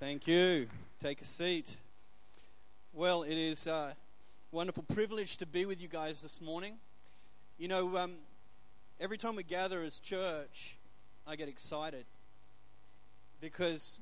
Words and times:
Thank 0.00 0.28
you. 0.28 0.68
Take 1.00 1.20
a 1.22 1.24
seat. 1.24 1.76
Well, 2.92 3.24
it 3.24 3.36
is 3.36 3.66
a 3.66 3.96
wonderful 4.52 4.84
privilege 4.84 5.38
to 5.38 5.46
be 5.46 5.64
with 5.64 5.82
you 5.82 5.88
guys 5.88 6.22
this 6.22 6.40
morning. 6.40 6.74
You 7.58 7.66
know, 7.66 7.98
um, 7.98 8.12
every 9.00 9.18
time 9.18 9.34
we 9.34 9.42
gather 9.42 9.82
as 9.82 9.98
church, 9.98 10.76
I 11.26 11.34
get 11.34 11.48
excited 11.48 12.04
because, 13.40 13.98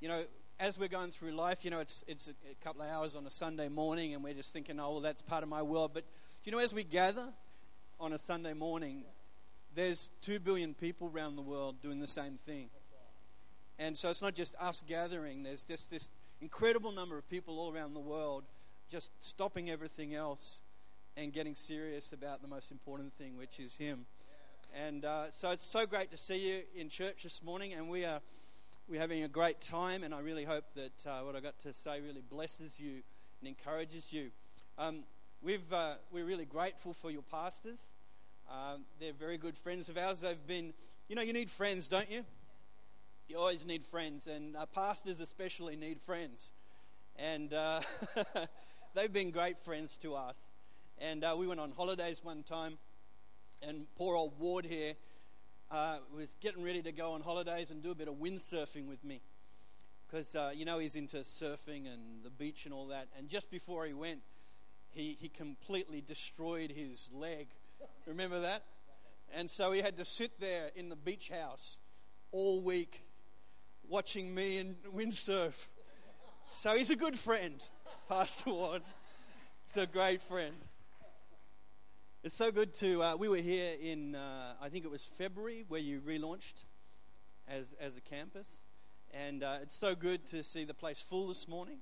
you 0.00 0.08
know, 0.08 0.24
as 0.60 0.78
we're 0.78 0.86
going 0.86 1.12
through 1.12 1.30
life, 1.30 1.64
you 1.64 1.70
know, 1.70 1.80
it's 1.80 2.04
it's 2.06 2.28
a, 2.28 2.32
a 2.50 2.54
couple 2.62 2.82
of 2.82 2.90
hours 2.90 3.16
on 3.16 3.26
a 3.26 3.30
Sunday 3.30 3.70
morning, 3.70 4.12
and 4.12 4.22
we're 4.22 4.34
just 4.34 4.52
thinking, 4.52 4.78
oh, 4.78 4.90
well, 4.90 5.00
that's 5.00 5.22
part 5.22 5.42
of 5.42 5.48
my 5.48 5.62
world. 5.62 5.92
But 5.94 6.04
you 6.44 6.52
know, 6.52 6.58
as 6.58 6.74
we 6.74 6.84
gather 6.84 7.32
on 7.98 8.12
a 8.12 8.18
Sunday 8.18 8.52
morning, 8.52 9.04
there's 9.74 10.10
two 10.20 10.40
billion 10.40 10.74
people 10.74 11.10
around 11.10 11.36
the 11.36 11.42
world 11.42 11.80
doing 11.80 12.00
the 12.00 12.06
same 12.06 12.38
thing. 12.44 12.68
And 13.78 13.96
so 13.96 14.10
it's 14.10 14.22
not 14.22 14.34
just 14.34 14.56
us 14.60 14.82
gathering, 14.86 15.44
there's 15.44 15.64
just 15.64 15.90
this 15.90 16.10
incredible 16.40 16.92
number 16.92 17.16
of 17.16 17.28
people 17.28 17.58
all 17.58 17.72
around 17.72 17.94
the 17.94 18.00
world 18.00 18.44
just 18.90 19.12
stopping 19.22 19.70
everything 19.70 20.14
else 20.14 20.62
and 21.16 21.32
getting 21.32 21.54
serious 21.54 22.12
about 22.12 22.42
the 22.42 22.48
most 22.48 22.70
important 22.70 23.12
thing, 23.14 23.36
which 23.36 23.60
is 23.60 23.76
Him. 23.76 24.06
And 24.74 25.04
uh, 25.04 25.30
so 25.30 25.50
it's 25.50 25.64
so 25.64 25.86
great 25.86 26.10
to 26.10 26.16
see 26.16 26.48
you 26.48 26.62
in 26.74 26.88
church 26.88 27.22
this 27.22 27.42
morning, 27.42 27.72
and 27.72 27.88
we 27.88 28.04
are 28.04 28.20
we're 28.88 29.00
having 29.00 29.22
a 29.22 29.28
great 29.28 29.60
time. 29.60 30.02
And 30.02 30.14
I 30.14 30.20
really 30.20 30.44
hope 30.44 30.64
that 30.74 31.06
uh, 31.06 31.20
what 31.20 31.36
I 31.36 31.40
got 31.40 31.58
to 31.60 31.72
say 31.72 32.00
really 32.00 32.22
blesses 32.22 32.80
you 32.80 33.02
and 33.40 33.48
encourages 33.48 34.12
you. 34.12 34.30
Um, 34.78 35.04
we've 35.42 35.72
uh, 35.72 35.94
we're 36.10 36.24
really 36.24 36.44
grateful 36.44 36.94
for 36.94 37.10
your 37.10 37.22
pastors. 37.22 37.92
Um, 38.50 38.84
they're 38.98 39.12
very 39.12 39.36
good 39.36 39.56
friends 39.56 39.88
of 39.88 39.98
ours. 39.98 40.20
They've 40.20 40.46
been, 40.46 40.72
you 41.08 41.16
know, 41.16 41.22
you 41.22 41.34
need 41.34 41.50
friends, 41.50 41.88
don't 41.88 42.10
you? 42.10 42.24
You 43.28 43.36
always 43.36 43.66
need 43.66 43.84
friends, 43.84 44.26
and 44.26 44.56
uh, 44.56 44.64
pastors 44.64 45.20
especially 45.20 45.76
need 45.76 46.00
friends. 46.00 46.50
And 47.14 47.52
uh, 47.52 47.82
they've 48.94 49.12
been 49.12 49.32
great 49.32 49.58
friends 49.58 49.98
to 49.98 50.14
us. 50.14 50.36
And 50.98 51.22
uh, 51.22 51.36
we 51.38 51.46
went 51.46 51.60
on 51.60 51.72
holidays 51.72 52.24
one 52.24 52.42
time, 52.42 52.78
and 53.60 53.84
poor 53.98 54.16
old 54.16 54.38
Ward 54.38 54.64
here 54.64 54.94
uh, 55.70 55.98
was 56.16 56.36
getting 56.40 56.64
ready 56.64 56.80
to 56.80 56.90
go 56.90 57.12
on 57.12 57.20
holidays 57.20 57.70
and 57.70 57.82
do 57.82 57.90
a 57.90 57.94
bit 57.94 58.08
of 58.08 58.14
windsurfing 58.14 58.86
with 58.86 59.04
me. 59.04 59.20
Because, 60.06 60.34
uh, 60.34 60.52
you 60.54 60.64
know, 60.64 60.78
he's 60.78 60.96
into 60.96 61.18
surfing 61.18 61.84
and 61.86 62.24
the 62.24 62.30
beach 62.30 62.64
and 62.64 62.72
all 62.72 62.86
that. 62.86 63.08
And 63.18 63.28
just 63.28 63.50
before 63.50 63.84
he 63.84 63.92
went, 63.92 64.20
he, 64.88 65.18
he 65.20 65.28
completely 65.28 66.00
destroyed 66.00 66.70
his 66.70 67.10
leg. 67.12 67.48
Remember 68.06 68.40
that? 68.40 68.62
And 69.34 69.50
so 69.50 69.72
he 69.72 69.82
had 69.82 69.98
to 69.98 70.04
sit 70.06 70.40
there 70.40 70.70
in 70.74 70.88
the 70.88 70.96
beach 70.96 71.28
house 71.28 71.76
all 72.32 72.62
week 72.62 73.02
watching 73.88 74.34
me 74.34 74.58
and 74.58 74.76
windsurf. 74.94 75.66
So 76.50 76.76
he's 76.76 76.90
a 76.90 76.96
good 76.96 77.18
friend, 77.18 77.54
Pastor 78.08 78.50
Ward. 78.50 78.82
He's 79.64 79.82
a 79.82 79.86
great 79.86 80.20
friend. 80.20 80.54
It's 82.22 82.34
so 82.34 82.52
good 82.52 82.74
to. 82.74 83.02
Uh, 83.02 83.16
we 83.16 83.28
were 83.28 83.36
here 83.36 83.76
in, 83.80 84.14
uh, 84.14 84.54
I 84.60 84.68
think 84.68 84.84
it 84.84 84.90
was 84.90 85.06
February, 85.06 85.64
where 85.68 85.80
you 85.80 86.00
relaunched 86.00 86.64
as 87.46 87.74
as 87.80 87.96
a 87.96 88.00
campus, 88.00 88.64
and 89.12 89.42
uh, 89.42 89.58
it's 89.62 89.74
so 89.76 89.94
good 89.94 90.26
to 90.26 90.42
see 90.42 90.64
the 90.64 90.74
place 90.74 91.00
full 91.00 91.28
this 91.28 91.48
morning. 91.48 91.78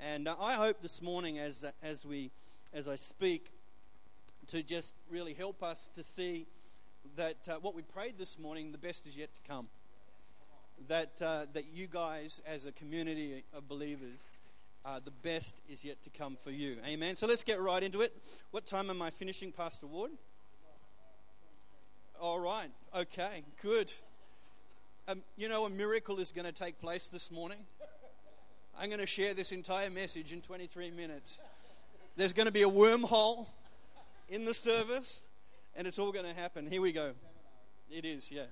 And 0.00 0.28
uh, 0.28 0.36
I 0.40 0.54
hope 0.54 0.80
this 0.80 1.02
morning, 1.02 1.38
as 1.38 1.64
as 1.82 2.06
we 2.06 2.30
as 2.72 2.88
I 2.88 2.96
speak, 2.96 3.50
to 4.46 4.62
just 4.62 4.94
really 5.10 5.34
help 5.34 5.62
us 5.62 5.90
to 5.94 6.02
see 6.02 6.46
that 7.16 7.48
uh, 7.48 7.56
what 7.60 7.74
we 7.74 7.82
prayed 7.82 8.16
this 8.16 8.38
morning, 8.38 8.72
the 8.72 8.78
best 8.78 9.06
is 9.06 9.14
yet 9.14 9.34
to 9.34 9.42
come 9.46 9.68
that, 10.88 11.20
uh, 11.22 11.46
that 11.52 11.72
you 11.72 11.86
guys, 11.86 12.42
as 12.46 12.66
a 12.66 12.72
community 12.72 13.44
of 13.52 13.68
believers, 13.68 14.30
uh, 14.84 15.00
the 15.02 15.10
best 15.10 15.60
is 15.68 15.84
yet 15.84 16.02
to 16.04 16.10
come 16.10 16.36
for 16.36 16.50
you. 16.50 16.76
Amen. 16.86 17.14
So 17.14 17.26
let's 17.26 17.42
get 17.42 17.60
right 17.60 17.82
into 17.82 18.02
it. 18.02 18.14
What 18.50 18.66
time 18.66 18.90
am 18.90 19.00
I 19.00 19.10
finishing, 19.10 19.50
Pastor 19.50 19.86
Ward? 19.86 20.10
All 22.20 22.38
right. 22.38 22.70
Okay. 22.94 23.42
Good. 23.62 23.92
Um, 25.08 25.22
you 25.36 25.48
know, 25.48 25.64
a 25.64 25.70
miracle 25.70 26.18
is 26.20 26.32
going 26.32 26.46
to 26.46 26.52
take 26.52 26.80
place 26.80 27.08
this 27.08 27.30
morning. 27.30 27.58
I'm 28.78 28.88
going 28.88 29.00
to 29.00 29.06
share 29.06 29.34
this 29.34 29.52
entire 29.52 29.90
message 29.90 30.32
in 30.32 30.40
23 30.40 30.90
minutes. 30.90 31.38
There's 32.16 32.32
going 32.32 32.46
to 32.46 32.52
be 32.52 32.62
a 32.62 32.68
wormhole 32.68 33.46
in 34.28 34.44
the 34.44 34.54
service, 34.54 35.22
and 35.76 35.86
it's 35.86 35.98
all 35.98 36.12
going 36.12 36.26
to 36.26 36.34
happen. 36.34 36.66
Here 36.66 36.80
we 36.80 36.92
go. 36.92 37.12
It 37.90 38.04
is, 38.04 38.30
yeah. 38.30 38.46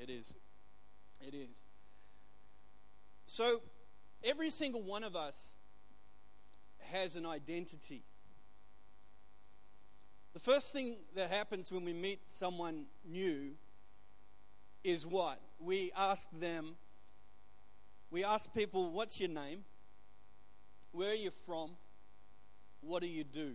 It 0.00 0.10
is. 0.10 0.34
It 1.20 1.34
is. 1.34 1.64
So, 3.26 3.62
every 4.22 4.50
single 4.50 4.82
one 4.82 5.04
of 5.04 5.16
us 5.16 5.54
has 6.92 7.16
an 7.16 7.26
identity. 7.26 8.04
The 10.32 10.40
first 10.40 10.72
thing 10.72 10.96
that 11.14 11.30
happens 11.30 11.70
when 11.70 11.84
we 11.84 11.92
meet 11.92 12.20
someone 12.26 12.86
new 13.08 13.52
is 14.82 15.06
what? 15.06 15.40
We 15.58 15.92
ask 15.96 16.28
them, 16.38 16.76
we 18.10 18.24
ask 18.24 18.52
people, 18.52 18.90
what's 18.90 19.18
your 19.20 19.30
name? 19.30 19.64
Where 20.92 21.10
are 21.10 21.16
you 21.16 21.30
from? 21.30 21.70
What 22.80 23.02
do 23.02 23.08
you 23.08 23.24
do? 23.24 23.54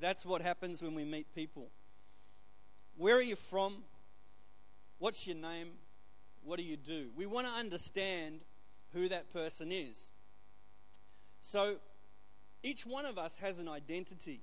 That's 0.00 0.24
what 0.24 0.42
happens 0.42 0.82
when 0.82 0.94
we 0.94 1.04
meet 1.04 1.34
people. 1.34 1.68
Where 2.96 3.16
are 3.16 3.22
you 3.22 3.36
from? 3.36 3.82
What's 4.98 5.26
your 5.26 5.36
name? 5.36 5.68
What 6.44 6.58
do 6.58 6.64
you 6.64 6.76
do? 6.76 7.08
We 7.16 7.26
want 7.26 7.46
to 7.46 7.52
understand 7.52 8.40
who 8.92 9.08
that 9.08 9.32
person 9.32 9.72
is. 9.72 10.10
So 11.40 11.76
each 12.62 12.86
one 12.86 13.06
of 13.06 13.18
us 13.18 13.38
has 13.38 13.58
an 13.58 13.68
identity. 13.68 14.40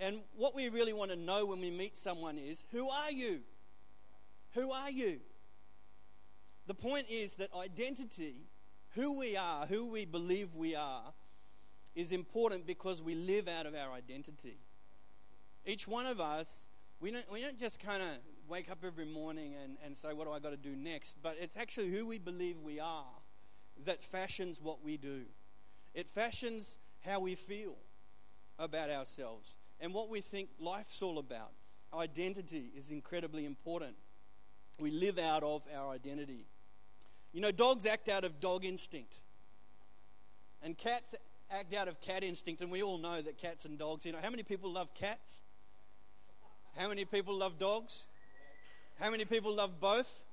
And 0.00 0.20
what 0.36 0.54
we 0.54 0.68
really 0.68 0.92
want 0.92 1.10
to 1.10 1.16
know 1.16 1.46
when 1.46 1.60
we 1.60 1.70
meet 1.70 1.96
someone 1.96 2.38
is 2.38 2.64
who 2.72 2.88
are 2.88 3.10
you? 3.10 3.40
Who 4.54 4.72
are 4.72 4.90
you? 4.90 5.20
The 6.66 6.74
point 6.74 7.06
is 7.10 7.34
that 7.34 7.50
identity, 7.54 8.46
who 8.94 9.18
we 9.18 9.36
are, 9.36 9.66
who 9.66 9.84
we 9.86 10.04
believe 10.04 10.54
we 10.54 10.74
are, 10.74 11.12
is 11.94 12.10
important 12.10 12.66
because 12.66 13.02
we 13.02 13.14
live 13.14 13.46
out 13.48 13.66
of 13.66 13.74
our 13.74 13.92
identity. 13.92 14.56
Each 15.66 15.86
one 15.86 16.06
of 16.06 16.20
us, 16.20 16.66
we 17.00 17.10
don't, 17.10 17.30
we 17.30 17.40
don't 17.40 17.58
just 17.58 17.78
kind 17.78 18.02
of 18.02 18.08
wake 18.48 18.70
up 18.70 18.78
every 18.84 19.06
morning 19.06 19.54
and, 19.62 19.76
and 19.84 19.96
say, 19.96 20.12
What 20.12 20.26
do 20.26 20.32
I 20.32 20.38
got 20.38 20.50
to 20.50 20.56
do 20.56 20.76
next? 20.76 21.16
But 21.22 21.36
it's 21.40 21.56
actually 21.56 21.90
who 21.90 22.06
we 22.06 22.18
believe 22.18 22.60
we 22.60 22.80
are 22.80 23.04
that 23.84 24.02
fashions 24.02 24.60
what 24.62 24.82
we 24.84 24.96
do. 24.96 25.22
It 25.94 26.08
fashions 26.08 26.78
how 27.04 27.20
we 27.20 27.34
feel 27.34 27.76
about 28.58 28.90
ourselves 28.90 29.56
and 29.80 29.92
what 29.92 30.08
we 30.08 30.20
think 30.20 30.48
life's 30.58 31.02
all 31.02 31.18
about. 31.18 31.52
Identity 31.92 32.70
is 32.76 32.90
incredibly 32.90 33.44
important. 33.44 33.94
We 34.80 34.90
live 34.90 35.18
out 35.18 35.42
of 35.42 35.62
our 35.76 35.92
identity. 35.92 36.46
You 37.32 37.40
know, 37.40 37.50
dogs 37.50 37.86
act 37.86 38.08
out 38.08 38.24
of 38.24 38.40
dog 38.40 38.64
instinct, 38.64 39.14
and 40.62 40.76
cats 40.76 41.14
act 41.50 41.74
out 41.74 41.88
of 41.88 42.00
cat 42.00 42.24
instinct, 42.24 42.62
and 42.62 42.70
we 42.70 42.82
all 42.82 42.98
know 42.98 43.20
that 43.20 43.38
cats 43.38 43.64
and 43.64 43.78
dogs, 43.78 44.06
you 44.06 44.12
know, 44.12 44.18
how 44.22 44.30
many 44.30 44.42
people 44.42 44.72
love 44.72 44.94
cats? 44.94 45.40
How 46.76 46.88
many 46.88 47.04
people 47.04 47.36
love 47.36 47.58
dogs? 47.58 48.04
How 49.00 49.10
many 49.10 49.24
people 49.24 49.54
love 49.54 49.80
both? 49.80 50.24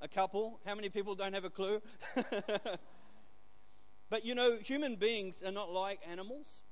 A 0.00 0.08
couple. 0.08 0.60
How 0.64 0.74
many 0.74 0.88
people 0.88 1.14
don't 1.14 1.32
have 1.32 1.44
a 1.44 1.50
clue? 1.50 1.82
but 4.10 4.24
you 4.24 4.34
know, 4.34 4.58
human 4.62 4.96
beings 4.96 5.42
are 5.42 5.52
not 5.52 5.72
like 5.72 6.00
animals 6.08 6.62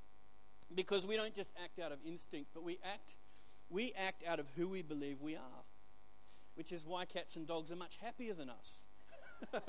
because 0.75 1.07
we 1.07 1.17
don't 1.17 1.35
just 1.35 1.53
act 1.63 1.79
out 1.79 1.93
of 1.93 1.99
instinct, 2.07 2.51
but 2.55 2.63
we 2.63 2.79
act 2.85 3.17
we 3.71 3.93
act 3.99 4.23
out 4.27 4.39
of 4.39 4.47
who 4.57 4.69
we 4.69 4.83
believe 4.83 5.21
we 5.21 5.35
are. 5.35 5.65
Which 6.55 6.71
is 6.71 6.85
why 6.87 7.05
cats 7.05 7.35
and 7.35 7.49
dogs 7.49 7.73
are 7.73 7.77
much 7.77 7.97
happier 8.01 8.35
than 8.35 8.49
us. 8.49 8.75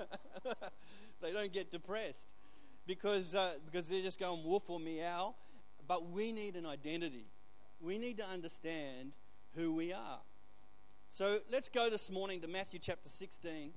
they 1.22 1.32
don't 1.32 1.52
get 1.52 1.72
depressed 1.72 2.28
because 2.86 3.34
uh, 3.34 3.54
because 3.66 3.90
they're 3.90 4.04
just 4.04 4.20
going 4.20 4.44
woof 4.44 4.70
or 4.70 4.80
meow. 4.80 5.34
But 5.88 6.10
we 6.10 6.32
need 6.32 6.56
an 6.56 6.66
identity. 6.66 7.26
We 7.80 7.98
need 7.98 8.18
to 8.18 8.26
understand 8.26 9.14
who 9.56 9.74
we 9.74 9.94
are. 9.94 10.20
So 11.18 11.40
let's 11.50 11.70
go 11.70 11.90
this 11.90 12.12
morning 12.12 12.42
to 12.42 12.48
Matthew 12.50 12.78
chapter 12.78 13.08
16, 13.08 13.72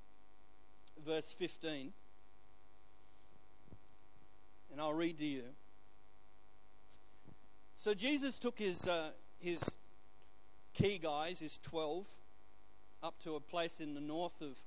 verse 1.05 1.31
15. 1.31 1.93
And 4.73 4.81
I'll 4.81 4.93
read 4.93 5.17
to 5.19 5.25
you. 5.25 5.43
So 7.77 7.93
Jesus 7.93 8.39
took 8.39 8.59
his, 8.59 8.85
uh, 8.85 9.11
his 9.39 9.77
key 10.73 10.97
guys, 10.97 11.39
his 11.39 11.57
12, 11.59 12.07
up 13.01 13.17
to 13.23 13.35
a 13.35 13.39
place 13.39 13.79
in 13.79 13.93
the 13.93 14.01
north 14.01 14.41
of, 14.41 14.57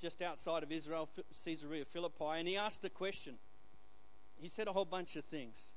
just 0.00 0.22
outside 0.22 0.62
of 0.62 0.70
Israel, 0.70 1.08
Caesarea 1.44 1.84
Philippi, 1.84 2.36
and 2.36 2.46
he 2.46 2.56
asked 2.56 2.84
a 2.84 2.90
question. 2.90 3.34
He 4.40 4.46
said 4.46 4.68
a 4.68 4.72
whole 4.72 4.84
bunch 4.84 5.16
of 5.16 5.24
things. 5.24 5.72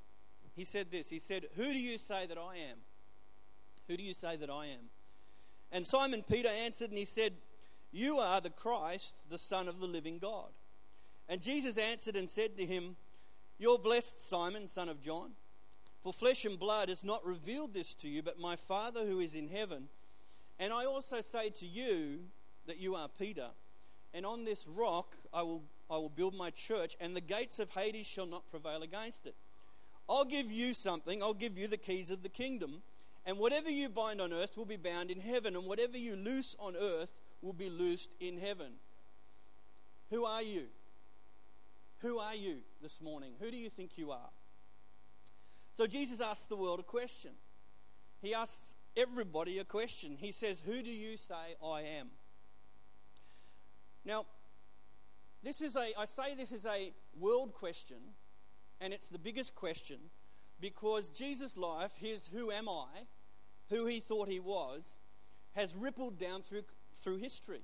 He 0.56 0.66
said 0.66 0.92
this 0.92 1.10
He 1.10 1.18
said, 1.18 1.48
Who 1.56 1.63
do 1.63 1.80
you 1.80 1.98
say 1.98 2.28
that 2.28 2.38
I 2.38 2.57
am? 2.57 2.78
Who 3.88 3.98
do 3.98 4.04
you 4.04 4.13
say 4.13 4.36
that 4.36 4.51
I 4.51 4.68
am? 4.68 4.92
And 5.72 5.86
Simon 5.86 6.24
Peter 6.24 6.50
answered 6.50 6.90
and 6.90 6.98
he 6.98 7.06
said, 7.06 7.34
You 7.92 8.18
are 8.18 8.42
the 8.42 8.50
Christ, 8.50 9.24
the 9.30 9.38
Son 9.38 9.68
of 9.68 9.80
the 9.80 9.88
living 9.88 10.19
God. 10.19 10.50
And 11.30 11.42
Jesus 11.42 11.78
answered 11.78 12.16
and 12.16 12.30
said 12.30 12.58
to 12.58 12.66
him, 12.66 12.96
You're 13.58 13.78
blessed, 13.78 14.25
Simon, 14.25 14.68
son 14.68 14.90
of 14.90 15.02
John, 15.02 15.31
for 16.02 16.14
flesh 16.14 16.46
and 16.46 16.58
blood 16.58 16.90
has 16.90 17.04
not 17.04 17.25
revealed 17.25 17.74
this 17.74 17.94
to 17.96 18.08
you, 18.08 18.24
but 18.24 18.40
my 18.40 18.56
Father 18.56 19.06
who 19.06 19.19
is 19.19 19.36
in 19.36 19.50
heaven. 19.50 19.90
And 20.60 20.72
I 20.72 20.86
also 20.86 21.22
say 21.22 21.50
to 21.50 21.66
you 21.66 22.19
that 22.66 22.78
you 22.78 22.96
are 22.96 23.10
Peter, 23.19 23.50
and 24.14 24.25
on 24.25 24.46
this 24.46 24.66
rock 24.68 25.16
I 25.34 25.42
will, 25.42 25.64
I 25.90 25.98
will 25.98 26.10
build 26.10 26.34
my 26.34 26.50
church, 26.50 26.96
and 27.00 27.16
the 27.16 27.22
gates 27.22 27.60
of 27.60 27.72
Hades 27.72 28.08
shall 28.08 28.25
not 28.25 28.50
prevail 28.50 28.81
against 28.84 29.25
it. 29.25 29.36
I'll 30.10 30.25
give 30.25 30.50
you 30.50 30.74
something, 30.74 31.22
I'll 31.22 31.34
give 31.34 31.58
you 31.58 31.68
the 31.68 31.78
keys 31.78 32.10
of 32.10 32.24
the 32.24 32.30
kingdom, 32.30 32.81
and 33.28 33.38
whatever 33.38 33.70
you 33.70 33.90
bind 33.90 34.22
on 34.22 34.32
earth 34.32 34.56
will 34.56 34.66
be 34.66 34.78
bound 34.78 35.12
in 35.12 35.20
heaven, 35.20 35.58
and 35.58 35.66
whatever 35.66 35.98
you 35.98 36.16
loose 36.16 36.56
on 36.60 36.78
earth 36.78 37.12
will 37.42 37.52
be 37.52 37.70
loosed 37.70 38.16
in 38.22 38.38
heaven. 38.38 38.72
Who 40.10 40.24
are 40.24 40.42
you? 40.42 40.68
Who 42.00 42.20
are 42.20 42.36
you 42.36 42.60
this 42.82 43.02
morning? 43.02 43.34
Who 43.42 43.52
do 43.52 43.58
you 43.58 43.70
think 43.70 43.98
you 43.98 44.12
are? 44.12 44.30
So 45.74 45.86
Jesus 45.86 46.22
asks 46.22 46.46
the 46.46 46.56
world 46.56 46.80
a 46.80 46.84
question. 46.84 47.32
He 48.22 48.34
asks 48.34 48.74
everybody 48.96 49.60
a 49.60 49.66
question. 49.66 50.16
He 50.18 50.32
says, 50.32 50.64
Who 50.66 50.82
do 50.82 50.90
you 50.90 51.18
say 51.18 51.58
I 51.62 51.82
am? 51.82 52.08
Now, 54.06 54.26
this 55.44 55.60
is 55.60 55.76
a, 55.76 55.88
I 56.00 56.06
say 56.06 56.34
this 56.34 56.54
is 56.54 56.66
a 56.66 56.94
world 57.20 57.54
question, 57.54 57.98
and 58.80 58.94
it's 58.94 59.10
the 59.10 59.20
biggest 59.20 59.54
question 59.54 59.98
because 60.62 61.10
Jesus' 61.10 61.58
life, 61.58 61.92
his 62.00 62.30
who 62.34 62.52
am 62.52 62.70
I, 62.70 63.06
who 63.69 63.86
he 63.86 64.00
thought 64.00 64.30
he 64.30 64.40
was, 64.40 64.98
has 65.56 65.75
rippled 65.75 66.19
down 66.19 66.42
through, 66.42 66.64
through 66.96 67.18
history. 67.18 67.62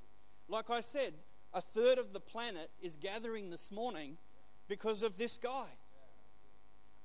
Like 0.47 0.69
I 0.69 0.81
said, 0.81 1.13
a 1.53 1.61
third 1.61 1.97
of 1.97 2.13
the 2.13 2.19
planet 2.19 2.71
is 2.81 2.95
gathering 2.95 3.49
this 3.49 3.71
morning 3.71 4.17
because 4.67 5.03
of 5.03 5.17
this 5.17 5.37
guy. 5.37 5.67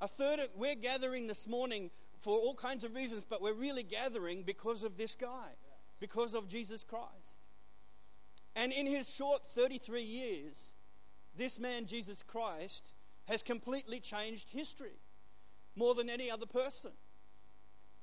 A 0.00 0.08
third 0.08 0.38
of, 0.38 0.50
we're 0.56 0.74
gathering 0.74 1.26
this 1.26 1.46
morning 1.46 1.90
for 2.18 2.36
all 2.36 2.54
kinds 2.54 2.84
of 2.84 2.94
reasons, 2.94 3.24
but 3.28 3.42
we're 3.42 3.52
really 3.52 3.82
gathering 3.82 4.42
because 4.42 4.82
of 4.82 4.96
this 4.96 5.14
guy, 5.14 5.50
because 6.00 6.34
of 6.34 6.48
Jesus 6.48 6.84
Christ. 6.84 7.44
And 8.56 8.72
in 8.72 8.86
his 8.86 9.08
short 9.08 9.44
33 9.46 10.02
years, 10.02 10.72
this 11.36 11.58
man, 11.58 11.86
Jesus 11.86 12.22
Christ, 12.22 12.92
has 13.26 13.42
completely 13.42 14.00
changed 14.00 14.50
history 14.50 14.98
more 15.76 15.94
than 15.94 16.08
any 16.08 16.30
other 16.30 16.46
person. 16.46 16.90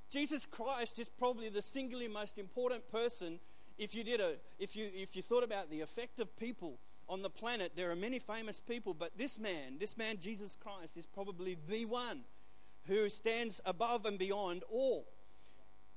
Jesus 0.10 0.46
Christ 0.46 1.00
is 1.00 1.10
probably 1.10 1.50
the 1.50 1.62
singularly 1.62 2.08
most 2.08 2.38
important 2.38 2.90
person 2.92 3.40
if 3.78 3.94
you 3.94 4.04
did 4.04 4.22
a 4.22 4.36
if 4.60 4.76
you 4.76 4.90
if 4.94 5.16
you 5.16 5.22
thought 5.22 5.44
about 5.44 5.70
the 5.70 5.82
effect 5.82 6.20
of 6.20 6.36
people 6.38 6.80
on 7.10 7.22
the 7.22 7.30
planet. 7.30 7.74
There 7.76 7.92
are 7.92 7.96
many 7.96 8.20
famous 8.20 8.60
people 8.60 8.94
but 8.94 9.18
this 9.18 9.40
man 9.40 9.78
this 9.80 9.98
man 9.98 10.18
Jesus 10.20 10.56
Christ 10.60 10.98
is 10.98 11.06
probably 11.06 11.58
the 11.68 11.86
one 11.86 12.22
who 12.88 13.10
stands 13.10 13.60
above 13.66 14.06
and 14.06 14.18
beyond 14.18 14.64
all. 14.72 15.08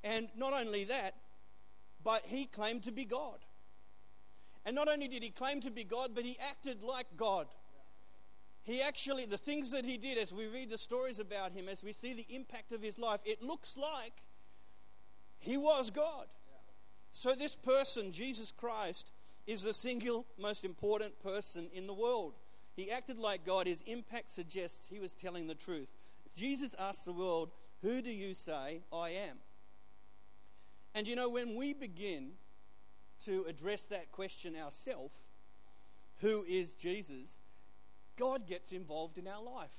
And 0.02 0.28
not 0.36 0.52
only 0.52 0.84
that 0.84 1.14
but 2.02 2.24
he 2.26 2.46
claimed 2.46 2.84
to 2.84 2.92
be 2.92 3.04
God. 3.04 3.38
And 4.64 4.74
not 4.74 4.88
only 4.88 5.08
did 5.08 5.22
he 5.22 5.30
claim 5.30 5.60
to 5.62 5.70
be 5.70 5.84
God, 5.84 6.10
but 6.14 6.24
he 6.24 6.36
acted 6.40 6.82
like 6.82 7.06
God. 7.16 7.46
He 8.62 8.82
actually, 8.82 9.24
the 9.24 9.38
things 9.38 9.70
that 9.70 9.84
he 9.84 9.96
did, 9.96 10.18
as 10.18 10.32
we 10.32 10.46
read 10.46 10.70
the 10.70 10.78
stories 10.78 11.18
about 11.18 11.52
him, 11.52 11.68
as 11.68 11.82
we 11.82 11.92
see 11.92 12.12
the 12.12 12.26
impact 12.28 12.72
of 12.72 12.82
his 12.82 12.98
life, 12.98 13.20
it 13.24 13.42
looks 13.42 13.76
like 13.76 14.12
he 15.38 15.56
was 15.56 15.90
God. 15.90 16.26
So, 17.12 17.34
this 17.34 17.54
person, 17.54 18.12
Jesus 18.12 18.52
Christ, 18.52 19.12
is 19.46 19.62
the 19.62 19.72
single 19.72 20.26
most 20.38 20.64
important 20.64 21.18
person 21.22 21.68
in 21.72 21.86
the 21.86 21.94
world. 21.94 22.34
He 22.76 22.90
acted 22.90 23.18
like 23.18 23.46
God. 23.46 23.66
His 23.66 23.82
impact 23.86 24.30
suggests 24.30 24.86
he 24.86 25.00
was 25.00 25.12
telling 25.12 25.46
the 25.46 25.54
truth. 25.54 25.94
Jesus 26.36 26.76
asked 26.78 27.06
the 27.06 27.12
world, 27.12 27.50
Who 27.80 28.02
do 28.02 28.10
you 28.10 28.34
say 28.34 28.82
I 28.92 29.10
am? 29.10 29.38
And 30.94 31.06
you 31.06 31.16
know, 31.16 31.28
when 31.28 31.56
we 31.56 31.72
begin 31.72 32.32
to 33.24 33.46
address 33.48 33.86
that 33.86 34.12
question 34.12 34.54
ourselves 34.54 35.14
who 36.20 36.44
is 36.48 36.74
Jesus? 36.74 37.38
God 38.18 38.46
gets 38.46 38.72
involved 38.72 39.16
in 39.16 39.26
our 39.26 39.42
life. 39.42 39.76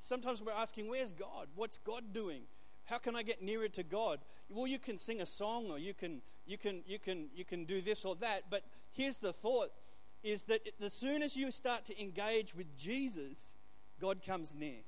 Sometimes 0.00 0.40
we're 0.40 0.52
asking, 0.52 0.88
Where's 0.88 1.12
God? 1.12 1.48
What's 1.54 1.78
God 1.78 2.12
doing? 2.12 2.42
How 2.84 2.98
can 2.98 3.16
I 3.16 3.22
get 3.22 3.42
nearer 3.42 3.68
to 3.68 3.82
God? 3.82 4.20
Well, 4.48 4.66
you 4.66 4.78
can 4.78 4.96
sing 4.96 5.20
a 5.20 5.26
song 5.26 5.70
or 5.70 5.78
you 5.78 5.92
can, 5.92 6.22
you 6.46 6.56
can, 6.56 6.82
you 6.86 7.00
can, 7.00 7.26
you 7.34 7.44
can 7.44 7.64
do 7.64 7.80
this 7.80 8.04
or 8.04 8.14
that, 8.16 8.44
but 8.48 8.62
here's 8.92 9.16
the 9.16 9.32
thought 9.32 9.72
is 10.22 10.44
that 10.44 10.60
as 10.80 10.92
soon 10.92 11.22
as 11.22 11.36
you 11.36 11.50
start 11.50 11.84
to 11.86 12.00
engage 12.00 12.54
with 12.54 12.76
Jesus, 12.76 13.54
God 14.00 14.22
comes 14.24 14.54
near. 14.54 14.80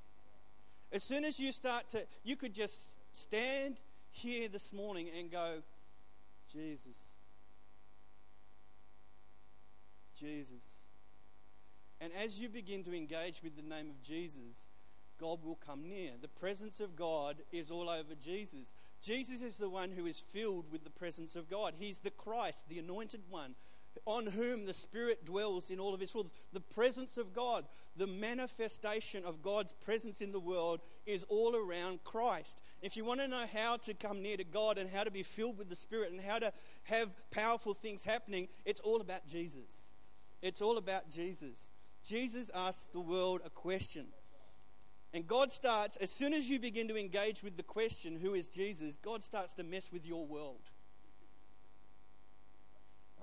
As 0.92 1.02
soon 1.02 1.24
as 1.24 1.38
you 1.38 1.52
start 1.52 1.90
to, 1.90 2.06
you 2.24 2.36
could 2.36 2.54
just 2.54 2.96
stand 3.12 3.78
here 4.10 4.48
this 4.48 4.72
morning 4.72 5.08
and 5.16 5.31
go, 5.31 5.58
Jesus, 6.52 7.14
Jesus. 10.19 10.68
And 12.00 12.12
as 12.12 12.40
you 12.40 12.48
begin 12.48 12.84
to 12.84 12.96
engage 12.96 13.42
with 13.42 13.56
the 13.56 13.62
name 13.62 13.90
of 13.90 14.02
Jesus, 14.02 14.68
God 15.18 15.42
will 15.42 15.56
come 15.56 15.88
near. 15.88 16.12
The 16.20 16.28
presence 16.28 16.80
of 16.80 16.94
God 16.94 17.38
is 17.50 17.70
all 17.70 17.90
over 17.90 18.14
Jesus. 18.14 18.72
Jesus 19.02 19.42
is 19.42 19.56
the 19.56 19.68
one 19.68 19.90
who 19.90 20.06
is 20.06 20.20
filled 20.20 20.70
with 20.70 20.84
the 20.84 20.90
presence 20.90 21.34
of 21.34 21.50
God. 21.50 21.74
He's 21.78 22.00
the 22.00 22.10
Christ, 22.10 22.64
the 22.68 22.78
anointed 22.78 23.22
one, 23.28 23.54
on 24.06 24.26
whom 24.26 24.64
the 24.64 24.74
Spirit 24.74 25.24
dwells 25.24 25.70
in 25.70 25.80
all 25.80 25.92
of 25.92 26.00
his 26.00 26.12
fullness. 26.12 26.32
The 26.52 26.60
presence 26.60 27.16
of 27.16 27.32
God, 27.32 27.64
the 27.96 28.06
manifestation 28.06 29.24
of 29.24 29.42
God's 29.42 29.72
presence 29.84 30.20
in 30.20 30.30
the 30.30 30.38
world 30.38 30.80
is 31.04 31.24
all 31.24 31.56
around 31.56 32.04
Christ. 32.04 32.60
If 32.80 32.96
you 32.96 33.04
want 33.04 33.20
to 33.20 33.28
know 33.28 33.46
how 33.52 33.76
to 33.78 33.94
come 33.94 34.22
near 34.22 34.36
to 34.36 34.44
God 34.44 34.78
and 34.78 34.88
how 34.88 35.02
to 35.02 35.10
be 35.10 35.24
filled 35.24 35.58
with 35.58 35.68
the 35.68 35.76
Spirit 35.76 36.12
and 36.12 36.20
how 36.20 36.38
to 36.38 36.52
have 36.84 37.10
powerful 37.32 37.74
things 37.74 38.04
happening, 38.04 38.46
it's 38.64 38.80
all 38.80 39.00
about 39.00 39.26
Jesus. 39.26 39.88
It's 40.42 40.62
all 40.62 40.78
about 40.78 41.10
Jesus. 41.10 41.70
Jesus 42.04 42.50
asks 42.54 42.84
the 42.92 43.00
world 43.00 43.40
a 43.44 43.50
question. 43.50 44.06
And 45.12 45.26
God 45.26 45.50
starts, 45.50 45.96
as 45.96 46.10
soon 46.10 46.34
as 46.34 46.50
you 46.50 46.58
begin 46.58 46.88
to 46.88 46.96
engage 46.96 47.42
with 47.42 47.56
the 47.56 47.62
question, 47.62 48.18
who 48.20 48.34
is 48.34 48.46
Jesus, 48.48 48.98
God 49.02 49.22
starts 49.22 49.52
to 49.54 49.62
mess 49.62 49.90
with 49.92 50.04
your 50.04 50.26
world. 50.26 50.60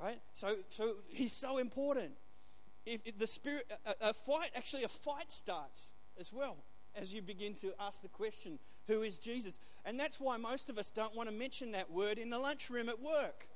Right? 0.01 0.19
So, 0.33 0.55
so 0.69 0.95
he's 1.07 1.33
so 1.33 1.57
important. 1.57 2.11
If, 2.85 3.01
if 3.05 3.17
the 3.17 3.27
spirit, 3.27 3.71
a, 3.85 4.09
a 4.09 4.13
fight, 4.13 4.51
actually, 4.55 4.83
a 4.83 4.89
fight 4.89 5.31
starts 5.31 5.91
as 6.19 6.33
well 6.33 6.57
as 6.95 7.13
you 7.13 7.21
begin 7.21 7.53
to 7.55 7.71
ask 7.79 8.01
the 8.01 8.09
question, 8.09 8.59
who 8.87 9.03
is 9.03 9.17
Jesus? 9.17 9.53
And 9.85 9.99
that's 9.99 10.19
why 10.19 10.37
most 10.37 10.69
of 10.69 10.77
us 10.77 10.89
don't 10.89 11.15
want 11.15 11.29
to 11.29 11.35
mention 11.35 11.71
that 11.71 11.91
word 11.91 12.17
in 12.17 12.29
the 12.29 12.39
lunchroom 12.39 12.89
at 12.89 12.99
work. 12.99 13.47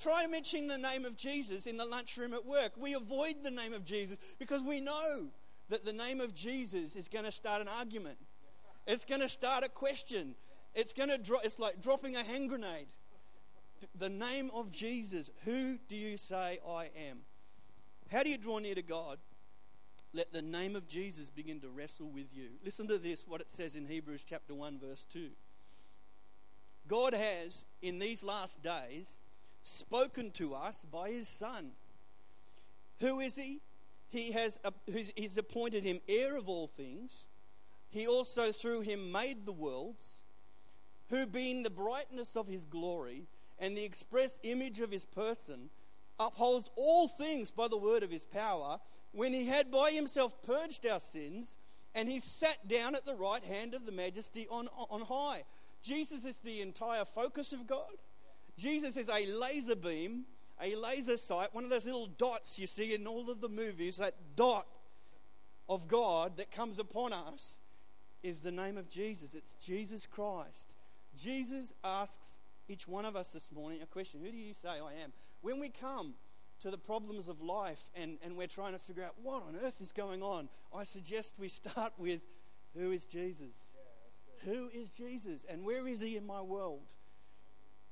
Try 0.00 0.26
mentioning 0.26 0.68
the 0.68 0.78
name 0.78 1.04
of 1.04 1.16
Jesus 1.16 1.66
in 1.66 1.76
the 1.76 1.86
lunchroom 1.86 2.34
at 2.34 2.44
work. 2.44 2.72
We 2.76 2.94
avoid 2.94 3.36
the 3.42 3.50
name 3.50 3.72
of 3.72 3.84
Jesus 3.84 4.18
because 4.38 4.62
we 4.62 4.80
know 4.80 5.26
that 5.68 5.84
the 5.84 5.92
name 5.92 6.20
of 6.20 6.34
Jesus 6.34 6.96
is 6.96 7.08
going 7.08 7.24
to 7.24 7.32
start 7.32 7.60
an 7.60 7.68
argument. 7.68 8.18
It's 8.86 9.04
going 9.04 9.20
to 9.20 9.28
start 9.28 9.64
a 9.64 9.68
question. 9.68 10.34
It's 10.74 10.92
going 10.92 11.08
to 11.08 11.18
drop. 11.18 11.42
It's 11.44 11.58
like 11.58 11.80
dropping 11.80 12.16
a 12.16 12.24
hand 12.24 12.48
grenade. 12.48 12.86
The 13.98 14.10
name 14.10 14.50
of 14.52 14.70
Jesus. 14.70 15.30
Who 15.44 15.78
do 15.88 15.96
you 15.96 16.16
say 16.16 16.58
I 16.68 16.90
am? 17.08 17.20
How 18.10 18.22
do 18.22 18.30
you 18.30 18.38
draw 18.38 18.58
near 18.58 18.74
to 18.74 18.82
God? 18.82 19.18
Let 20.12 20.32
the 20.32 20.42
name 20.42 20.76
of 20.76 20.86
Jesus 20.86 21.30
begin 21.30 21.60
to 21.60 21.68
wrestle 21.68 22.08
with 22.08 22.26
you. 22.32 22.50
Listen 22.64 22.86
to 22.88 22.98
this, 22.98 23.24
what 23.26 23.40
it 23.40 23.50
says 23.50 23.74
in 23.74 23.86
Hebrews 23.86 24.24
chapter 24.24 24.54
1, 24.54 24.78
verse 24.78 25.04
2. 25.12 25.30
God 26.86 27.14
has, 27.14 27.64
in 27.82 27.98
these 27.98 28.22
last 28.22 28.62
days, 28.62 29.18
spoken 29.64 30.30
to 30.32 30.54
us 30.54 30.80
by 30.90 31.10
his 31.10 31.26
Son. 31.26 31.70
Who 33.00 33.20
is 33.20 33.34
he? 33.36 33.60
He 34.10 34.30
has 34.32 34.60
uh, 34.64 34.70
he's 34.86 35.36
appointed 35.36 35.82
him 35.82 36.00
heir 36.08 36.36
of 36.36 36.48
all 36.48 36.68
things. 36.68 37.26
He 37.90 38.06
also 38.06 38.52
through 38.52 38.82
him 38.82 39.10
made 39.10 39.44
the 39.44 39.52
worlds, 39.52 40.22
who 41.10 41.26
being 41.26 41.62
the 41.62 41.70
brightness 41.70 42.36
of 42.36 42.46
his 42.46 42.64
glory 42.64 43.24
and 43.58 43.76
the 43.76 43.84
express 43.84 44.38
image 44.42 44.80
of 44.80 44.90
his 44.90 45.04
person, 45.04 45.70
upholds 46.18 46.70
all 46.76 47.08
things 47.08 47.50
by 47.50 47.68
the 47.68 47.76
word 47.76 48.02
of 48.02 48.10
his 48.10 48.24
power, 48.24 48.78
when 49.12 49.32
he 49.32 49.46
had 49.46 49.70
by 49.70 49.90
himself 49.90 50.42
purged 50.42 50.86
our 50.86 51.00
sins, 51.00 51.56
and 51.94 52.08
he 52.08 52.18
sat 52.18 52.66
down 52.66 52.94
at 52.94 53.04
the 53.04 53.14
right 53.14 53.44
hand 53.44 53.74
of 53.74 53.86
the 53.86 53.92
majesty 53.92 54.46
on, 54.50 54.68
on 54.76 55.02
high. 55.02 55.44
Jesus 55.82 56.24
is 56.24 56.38
the 56.38 56.60
entire 56.60 57.04
focus 57.04 57.52
of 57.52 57.66
God. 57.66 57.94
Jesus 58.56 58.96
is 58.96 59.08
a 59.08 59.26
laser 59.26 59.76
beam, 59.76 60.24
a 60.62 60.74
laser 60.76 61.16
sight, 61.16 61.48
one 61.52 61.64
of 61.64 61.70
those 61.70 61.86
little 61.86 62.06
dots 62.06 62.58
you 62.58 62.66
see 62.66 62.94
in 62.94 63.06
all 63.06 63.30
of 63.30 63.40
the 63.40 63.48
movies, 63.48 63.96
that 63.96 64.14
dot 64.36 64.66
of 65.68 65.88
God 65.88 66.36
that 66.36 66.50
comes 66.50 66.78
upon 66.78 67.12
us 67.12 67.60
is 68.22 68.40
the 68.40 68.52
name 68.52 68.76
of 68.76 68.88
Jesus. 68.88 69.34
It's 69.34 69.54
Jesus 69.54 70.06
Christ. 70.06 70.74
Jesus 71.16 71.72
asks 71.82 72.36
each 72.68 72.88
one 72.88 73.04
of 73.04 73.16
us 73.16 73.30
this 73.30 73.50
morning 73.52 73.82
a 73.82 73.86
question 73.86 74.20
Who 74.22 74.30
do 74.30 74.36
you 74.36 74.54
say 74.54 74.68
I 74.68 75.02
am? 75.02 75.12
When 75.42 75.60
we 75.60 75.68
come 75.68 76.14
to 76.62 76.70
the 76.70 76.78
problems 76.78 77.28
of 77.28 77.42
life 77.42 77.90
and, 77.94 78.18
and 78.24 78.36
we're 78.36 78.46
trying 78.46 78.72
to 78.72 78.78
figure 78.78 79.04
out 79.04 79.14
what 79.22 79.42
on 79.42 79.56
earth 79.62 79.80
is 79.80 79.92
going 79.92 80.22
on, 80.22 80.48
I 80.74 80.84
suggest 80.84 81.34
we 81.38 81.48
start 81.48 81.92
with 81.98 82.22
who 82.76 82.90
is 82.90 83.06
Jesus? 83.06 83.70
Who 84.44 84.68
is 84.72 84.90
Jesus? 84.90 85.44
And 85.48 85.64
where 85.64 85.86
is 85.86 86.00
he 86.00 86.16
in 86.16 86.26
my 86.26 86.40
world? 86.40 86.86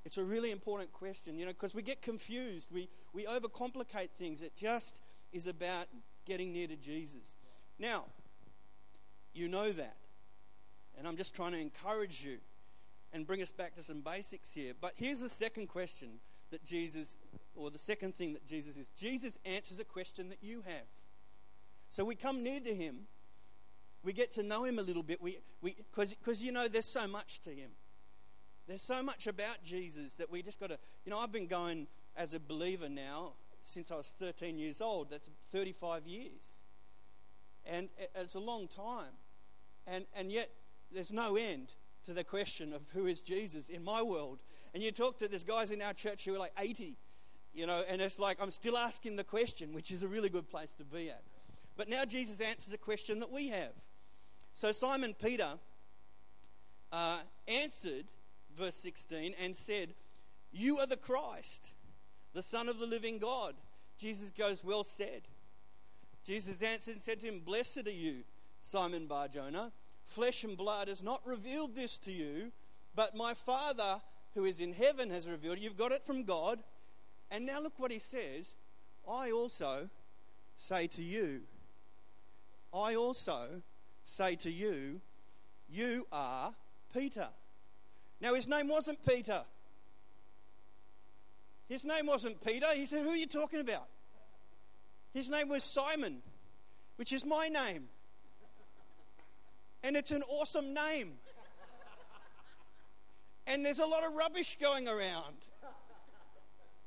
It's 0.05 0.19
a 0.19 0.25
really 0.25 0.51
important 0.51 0.93
question, 0.93 1.39
you 1.39 1.47
know, 1.47 1.53
because 1.53 1.75
we 1.75 1.83
get 1.83 2.03
confused. 2.03 2.71
We, 2.73 2.89
we 3.13 3.25
overcomplicate 3.25 4.11
things. 4.19 4.43
It 4.43 4.57
just 4.57 5.01
is 5.33 5.47
about 5.47 5.87
getting 6.27 6.53
near 6.53 6.67
to 6.67 6.77
Jesus. 6.77 7.37
Now, 7.79 8.05
you 9.33 9.49
know 9.49 9.71
that. 9.71 9.97
And 10.99 11.07
I'm 11.07 11.17
just 11.17 11.35
trying 11.35 11.53
to 11.53 11.59
encourage 11.59 12.23
you 12.25 12.39
and 13.13 13.27
bring 13.27 13.43
us 13.43 13.51
back 13.51 13.75
to 13.77 13.83
some 13.83 14.01
basics 14.01 14.53
here. 14.53 14.73
But 14.79 14.93
here's 14.97 15.21
the 15.21 15.29
second 15.29 15.69
question 15.69 16.21
that 16.51 16.65
Jesus, 16.65 17.17
or 17.55 17.71
the 17.71 17.79
second 17.79 18.17
thing 18.17 18.33
that 18.35 18.47
Jesus 18.47 18.77
is 18.77 18.91
Jesus 18.91 19.39
answers 19.45 19.79
a 19.79 19.85
question 19.85 20.29
that 20.29 20.39
you 20.43 20.63
have. 20.67 20.87
So 21.91 22.05
we 22.05 22.15
come 22.15 22.43
near 22.43 22.61
to 22.61 22.75
him, 22.75 23.01
we 24.03 24.13
get 24.13 24.33
to 24.33 24.43
know 24.43 24.65
him 24.65 24.79
a 24.79 24.83
little 24.83 25.03
bit, 25.03 25.21
we, 25.21 25.39
we, 25.61 25.77
because 25.95 26.43
you 26.43 26.53
know 26.53 26.69
there's 26.69 26.87
so 26.87 27.07
much 27.07 27.41
to 27.43 27.51
him. 27.51 27.71
There's 28.67 28.83
so 28.83 29.03
much 29.03 29.27
about 29.27 29.63
Jesus 29.65 30.15
that 30.15 30.31
we 30.31 30.43
just 30.43 30.61
got 30.61 30.69
to, 30.69 30.79
you 31.05 31.11
know, 31.11 31.19
I've 31.19 31.33
been 31.33 31.47
going 31.47 31.89
as 32.17 32.35
a 32.35 32.41
believer 32.41 32.89
now 32.89 33.33
since 33.65 33.91
I 33.91 33.97
was 33.97 34.13
13 34.19 34.59
years 34.59 34.81
old. 34.81 35.11
That's 35.11 35.29
35 35.51 36.07
years. 36.07 36.59
And 37.65 37.89
it's 38.15 38.35
a 38.35 38.41
long 38.41 38.69
time. 38.69 39.13
And, 39.87 40.07
and 40.15 40.31
yet, 40.31 40.51
there's 40.93 41.13
no 41.13 41.37
end 41.37 41.75
to 42.05 42.13
the 42.13 42.25
question 42.25 42.73
of 42.73 42.83
who 42.93 43.07
is 43.07 43.23
Jesus 43.23 43.69
in 43.69 43.85
my 43.85 44.03
world. 44.03 44.41
And 44.75 44.83
you 44.83 44.93
talk 44.93 45.19
to 45.19 45.29
there's 45.29 45.45
guys 45.45 45.71
in 45.71 45.83
our 45.83 45.93
church 45.93 46.25
who 46.25 46.35
are 46.35 46.39
like 46.39 46.53
80, 46.59 46.97
you 47.53 47.67
know, 47.67 47.83
and 47.89 48.01
it's 48.01 48.19
like 48.19 48.39
I'm 48.41 48.51
still 48.51 48.77
asking 48.77 49.17
the 49.17 49.25
question, 49.25 49.73
which 49.73 49.91
is 49.91 50.03
a 50.03 50.09
really 50.09 50.29
good 50.29 50.49
place 50.49 50.73
to 50.75 50.85
be 50.85 51.11
at. 51.11 51.23
But 51.77 51.89
now 51.89 52.05
Jesus 52.05 52.41
answers 52.41 52.73
a 52.73 52.79
question 52.79 53.21
that 53.21 53.31
we 53.31 53.49
have. 53.49 53.73
So 54.55 54.73
Simon 54.73 55.15
Peter 55.15 55.55
uh, 56.91 57.21
answered, 57.49 58.07
verse 58.57 58.77
16, 58.77 59.35
and 59.41 59.55
said, 59.57 59.95
You 60.51 60.79
are 60.79 60.87
the 60.87 60.97
Christ, 60.97 61.73
the 62.33 62.43
Son 62.43 62.69
of 62.69 62.79
the 62.79 62.87
living 62.87 63.19
God. 63.19 63.55
Jesus 63.99 64.31
goes, 64.31 64.65
Well 64.65 64.85
said. 64.85 65.23
Jesus 66.25 66.63
answered 66.63 66.95
and 66.95 67.03
said 67.03 67.21
to 67.21 67.27
him, 67.27 67.41
Blessed 67.45 67.87
are 67.87 67.91
you, 67.91 68.23
Simon 68.61 69.07
Bar 69.07 69.29
Jonah. 69.29 69.73
Flesh 70.05 70.45
and 70.45 70.57
blood 70.57 70.89
has 70.89 71.03
not 71.03 71.21
revealed 71.25 71.75
this 71.75 71.99
to 71.99 72.13
you, 72.13 72.53
but 72.95 73.17
my 73.17 73.35
Father 73.35 74.01
who 74.35 74.45
is 74.45 74.61
in 74.61 74.73
heaven 74.73 75.11
has 75.11 75.29
revealed 75.29 75.59
it. 75.59 75.63
You've 75.63 75.77
got 75.77 75.93
it 75.93 76.05
from 76.05 76.25
God. 76.25 76.61
And 77.31 77.47
now 77.47 77.61
look 77.61 77.79
what 77.79 77.91
he 77.91 77.99
says 77.99 78.57
I 79.09 79.31
also 79.31 79.89
say 80.57 80.87
to 80.89 81.03
you, 81.03 81.43
I 82.73 82.95
also 82.95 83.63
say 84.05 84.37
to 84.37 84.51
you, 84.51 85.01
you 85.69 86.07
are 86.13 86.55
Peter. 86.93 87.29
Now, 88.23 88.35
his 88.35 88.47
name 88.47 88.69
wasn't 88.69 89.05
Peter. 89.05 89.43
His 91.69 91.85
name 91.85 92.07
wasn't 92.07 92.43
Peter. 92.47 92.67
He 92.73 92.87
said, 92.87 93.03
Who 93.03 93.11
are 93.11 93.17
you 93.17 93.27
talking 93.27 93.59
about? 93.59 93.89
His 95.13 95.29
name 95.29 95.49
was 95.49 95.65
Simon, 95.65 96.23
which 96.95 97.13
is 97.13 97.27
my 97.27 97.49
name. 97.49 97.89
And 99.83 99.97
it's 99.97 100.13
an 100.13 100.23
awesome 100.29 100.73
name. 100.73 101.15
And 103.49 103.65
there's 103.67 103.81
a 103.81 103.87
lot 103.87 104.05
of 104.05 104.13
rubbish 104.13 104.57
going 104.61 104.87
around 104.87 105.35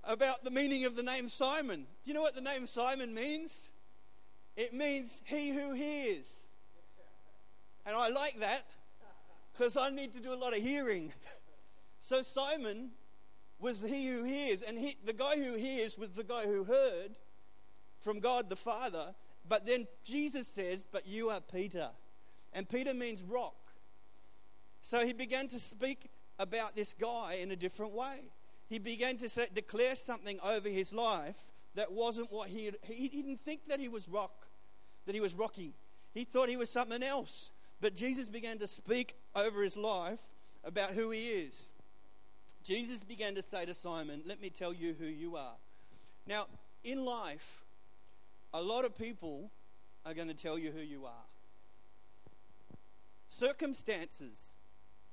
about 0.05 0.45
the 0.45 0.51
meaning 0.51 0.85
of 0.85 0.95
the 0.95 1.03
name 1.03 1.27
Simon. 1.27 1.85
Do 2.05 2.11
you 2.11 2.13
know 2.13 2.21
what 2.21 2.35
the 2.35 2.41
name 2.41 2.65
Simon 2.65 3.13
means? 3.13 3.69
It 4.55 4.73
means 4.73 5.21
he 5.25 5.49
who 5.49 5.73
hears. 5.73 6.43
And 7.85 7.93
I 7.93 8.07
like 8.07 8.39
that 8.39 8.65
because 9.55 9.77
I 9.77 9.89
need 9.89 10.13
to 10.13 10.19
do 10.19 10.33
a 10.33 10.35
lot 10.35 10.55
of 10.55 10.61
hearing. 10.61 11.13
So 11.99 12.21
Simon 12.21 12.91
was 13.59 13.81
he 13.81 14.07
who 14.07 14.23
hears, 14.23 14.61
and 14.61 14.77
he, 14.77 14.97
the 15.03 15.13
guy 15.13 15.37
who 15.37 15.55
hears 15.55 15.97
was 15.97 16.11
the 16.11 16.23
guy 16.23 16.43
who 16.45 16.63
heard 16.63 17.15
from 17.99 18.19
God 18.19 18.49
the 18.49 18.55
Father. 18.55 19.15
But 19.47 19.65
then 19.65 19.87
Jesus 20.03 20.47
says, 20.47 20.87
But 20.91 21.07
you 21.07 21.29
are 21.29 21.41
Peter. 21.41 21.89
And 22.53 22.69
Peter 22.69 22.93
means 22.93 23.21
rock. 23.21 23.55
So 24.81 25.05
he 25.05 25.13
began 25.13 25.47
to 25.47 25.59
speak 25.59 26.11
about 26.37 26.75
this 26.75 26.93
guy 26.93 27.39
in 27.41 27.51
a 27.51 27.55
different 27.55 27.93
way. 27.93 28.29
He 28.69 28.79
began 28.79 29.17
to 29.17 29.29
say, 29.29 29.47
declare 29.53 29.95
something 29.95 30.39
over 30.41 30.69
his 30.69 30.93
life 30.93 31.51
that 31.75 31.91
wasn't 31.91 32.31
what 32.31 32.49
he, 32.49 32.71
he 32.83 33.07
didn't 33.07 33.41
think 33.41 33.67
that 33.67 33.79
he 33.79 33.87
was 33.87 34.07
rock, 34.07 34.47
that 35.05 35.15
he 35.15 35.21
was 35.21 35.33
rocky. 35.33 35.73
He 36.13 36.23
thought 36.23 36.49
he 36.49 36.57
was 36.57 36.69
something 36.69 37.03
else. 37.03 37.51
But 37.81 37.95
Jesus 37.95 38.27
began 38.27 38.57
to 38.59 38.67
speak 38.67 39.15
over 39.35 39.63
his 39.63 39.77
life 39.77 40.21
about 40.63 40.91
who 40.91 41.11
he 41.11 41.27
is. 41.27 41.69
Jesus 42.63 43.03
began 43.03 43.35
to 43.35 43.41
say 43.41 43.65
to 43.65 43.73
Simon, 43.73 44.21
Let 44.25 44.41
me 44.41 44.49
tell 44.49 44.73
you 44.73 44.95
who 44.97 45.05
you 45.05 45.35
are. 45.35 45.55
Now, 46.27 46.47
in 46.83 47.05
life, 47.05 47.61
a 48.53 48.61
lot 48.61 48.85
of 48.85 48.97
people 48.97 49.51
are 50.05 50.13
going 50.13 50.27
to 50.27 50.33
tell 50.33 50.57
you 50.57 50.71
who 50.71 50.81
you 50.81 51.05
are. 51.05 51.25
Circumstances 53.27 54.55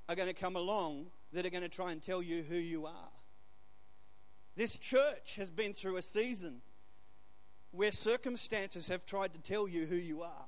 are 0.07 0.15
going 0.15 0.27
to 0.27 0.33
come 0.33 0.55
along 0.55 1.07
that 1.33 1.45
are 1.45 1.49
going 1.49 1.63
to 1.63 1.69
try 1.69 1.91
and 1.91 2.01
tell 2.01 2.21
you 2.21 2.43
who 2.47 2.55
you 2.55 2.85
are. 2.85 3.11
This 4.55 4.77
church 4.77 5.35
has 5.37 5.49
been 5.49 5.73
through 5.73 5.97
a 5.97 6.01
season 6.01 6.61
where 7.71 7.91
circumstances 7.91 8.87
have 8.87 9.05
tried 9.05 9.33
to 9.33 9.39
tell 9.39 9.67
you 9.67 9.85
who 9.85 9.95
you 9.95 10.21
are. 10.21 10.45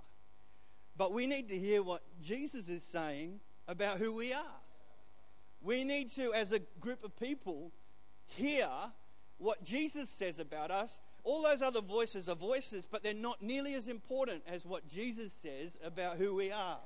But 0.97 1.11
we 1.11 1.27
need 1.27 1.49
to 1.49 1.57
hear 1.57 1.83
what 1.83 2.01
Jesus 2.21 2.69
is 2.69 2.83
saying 2.83 3.39
about 3.67 3.97
who 3.97 4.15
we 4.15 4.33
are. 4.33 4.61
We 5.61 5.83
need 5.83 6.11
to, 6.13 6.33
as 6.33 6.51
a 6.51 6.59
group 6.79 7.03
of 7.03 7.17
people, 7.17 7.71
hear 8.27 8.69
what 9.37 9.63
Jesus 9.63 10.09
says 10.09 10.39
about 10.39 10.71
us. 10.71 11.01
All 11.23 11.41
those 11.41 11.61
other 11.61 11.81
voices 11.81 12.29
are 12.29 12.35
voices, 12.35 12.87
but 12.89 13.03
they're 13.03 13.13
not 13.13 13.41
nearly 13.41 13.73
as 13.73 13.87
important 13.87 14.43
as 14.47 14.65
what 14.65 14.87
Jesus 14.87 15.33
says 15.33 15.77
about 15.83 16.17
who 16.17 16.35
we 16.35 16.51
are. 16.51 16.79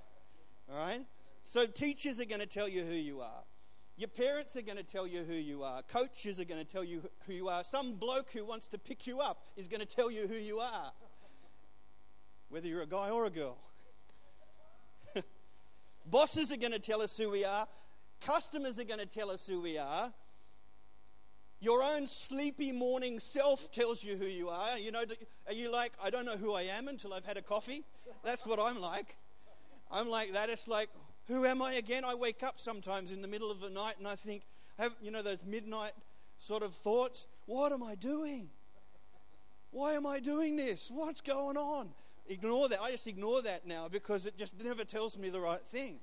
All 0.72 0.78
right? 0.78 1.01
So, 1.44 1.66
teachers 1.66 2.20
are 2.20 2.25
going 2.25 2.39
to 2.39 2.48
tell 2.48 2.68
you 2.68 2.84
who 2.84 2.94
you 2.94 3.22
are. 3.22 3.44
Your 3.98 4.08
parents 4.08 4.56
are 4.56 4.62
going 4.62 4.78
to 4.78 4.84
tell 4.84 5.06
you 5.06 5.24
who 5.24 5.34
you 5.34 5.63
are. 5.63 5.82
Coaches 5.84 6.39
are 6.39 6.46
going 6.46 6.63
to 6.66 6.72
tell 6.72 6.86
you 6.86 7.01
who 7.28 7.34
you 7.34 7.50
are. 7.50 7.66
Some 7.66 7.96
bloke 7.96 8.30
who 8.32 8.46
wants 8.46 8.68
to 8.68 8.78
pick 8.78 9.06
you 9.06 9.20
up 9.20 9.44
is 9.58 9.68
going 9.68 9.82
to 9.82 9.86
tell 9.86 10.10
you 10.10 10.25
who 10.25 10.36
you 10.36 10.60
are, 10.60 10.94
whether 12.48 12.68
you're 12.68 12.82
a 12.82 12.88
guy 12.88 13.10
or 13.10 13.25
a 13.25 13.30
girl. 13.30 13.58
Bosses 16.06 16.51
are 16.51 16.58
going 16.58 16.72
to 16.72 16.79
tell 16.79 17.01
us 17.01 17.18
who 17.18 17.29
we 17.29 17.46
are. 17.46 17.68
Customers 18.25 18.79
are 18.79 18.84
going 18.84 19.00
to 19.00 19.06
tell 19.06 19.29
us 19.29 19.48
who 19.48 19.62
we 19.62 19.77
are. 19.77 20.12
Your 21.62 21.84
own 21.84 22.08
sleepy 22.08 22.72
morning 22.72 23.20
self 23.20 23.72
tells 23.72 24.03
you 24.03 24.15
who 24.15 24.25
you 24.25 24.50
are. 24.50 24.77
You 24.77 24.91
know, 24.91 25.03
are 25.48 25.53
you 25.53 25.72
like, 25.72 25.91
I 26.01 26.10
don't 26.10 26.25
know 26.25 26.38
who 26.38 26.53
I 26.53 26.63
am 26.63 26.88
until 26.88 27.13
I've 27.13 27.25
had 27.25 27.38
a 27.38 27.41
coffee? 27.41 27.84
That's 28.24 28.46
what 28.46 28.60
I'm 28.60 28.79
like. 28.79 29.18
I'm 29.91 30.10
like 30.10 30.34
that. 30.34 30.50
It's 30.50 30.68
like, 30.68 30.89
who 31.27 31.46
am 31.46 31.62
I 31.62 31.74
again? 31.74 32.06
I 32.06 32.15
wake 32.15 32.44
up 32.44 32.60
sometimes 32.60 33.12
in 33.12 33.22
the 33.22 33.27
middle 33.27 33.51
of 33.51 33.60
the 33.60 33.70
night 33.70 33.96
and 34.00 34.08
I 34.08 34.15
think, 34.15 34.44
have, 34.77 34.96
you 35.01 35.12
know, 35.12 35.22
those 35.22 35.39
midnight 35.46 35.91
sort 36.38 36.63
of 36.63 36.74
thoughts. 36.74 37.27
What 37.46 37.74
am 37.74 37.84
I 37.84 37.96
doing? 37.96 38.50
Why 39.72 39.94
am 39.94 40.08
I 40.08 40.20
doing 40.20 40.56
this? 40.56 40.89
What's 40.91 41.22
going 41.22 41.58
on? 41.58 41.89
Ignore 42.30 42.70
that. 42.70 42.80
I 42.80 42.92
just 42.92 43.08
ignore 43.08 43.42
that 43.42 43.66
now 43.66 43.88
because 43.90 44.28
it 44.28 44.38
just 44.38 44.54
never 44.64 44.86
tells 44.86 45.18
me 45.18 45.30
the 45.30 45.40
right 45.40 45.62
thing. 45.72 46.00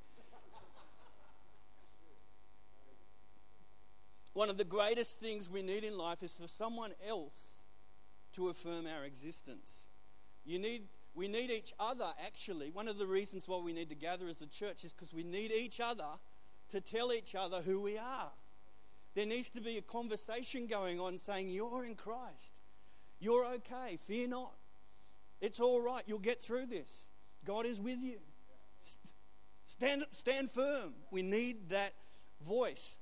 One 4.33 4.51
of 4.51 4.59
the 4.59 4.65
greatest 4.65 5.19
things 5.21 5.49
we 5.49 5.63
need 5.63 5.85
in 5.85 5.97
life 5.97 6.23
is 6.23 6.33
for 6.33 6.49
someone 6.49 6.91
else 7.09 7.63
to 8.35 8.49
affirm 8.49 8.87
our 8.87 9.05
existence. 9.05 9.85
You 10.45 10.59
need, 10.59 10.83
we 11.15 11.29
need 11.29 11.51
each 11.51 11.73
other, 11.81 12.09
actually. 12.23 12.71
One 12.71 12.89
of 12.89 12.99
the 12.99 13.07
reasons 13.07 13.45
why 13.47 13.59
we 13.59 13.73
need 13.73 13.89
to 13.89 13.95
gather 13.95 14.29
as 14.29 14.43
a 14.43 14.47
church 14.47 14.85
is 14.85 14.93
because 14.93 15.15
we 15.15 15.23
need 15.23 15.53
each 15.53 15.81
other 15.81 16.05
to 16.71 16.81
tell 16.81 17.13
each 17.13 17.35
other 17.35 17.63
who 17.63 17.81
we 17.81 17.97
are. 17.97 18.33
There 19.15 19.27
needs 19.27 19.49
to 19.51 19.63
be 19.63 19.79
a 19.79 19.83
conversation 19.83 20.67
going 20.67 21.01
on 21.01 21.17
saying, 21.17 21.49
You're 21.49 21.85
in 21.85 21.95
Christ. 21.95 22.53
You're 23.21 23.47
okay. 23.47 23.99
Fear 24.07 24.29
not. 24.29 24.53
It's 25.41 25.61
all 25.61 25.81
right. 25.81 26.03
You'll 26.07 26.19
get 26.19 26.41
through 26.41 26.67
this. 26.67 27.09
God 27.45 27.67
is 27.67 27.79
with 27.79 27.99
you. 28.01 28.19
Stand, 29.65 30.05
stand 30.13 30.51
firm. 30.51 30.95
We 31.11 31.23
need 31.23 31.71
that 31.71 31.93
voice. 32.45 32.97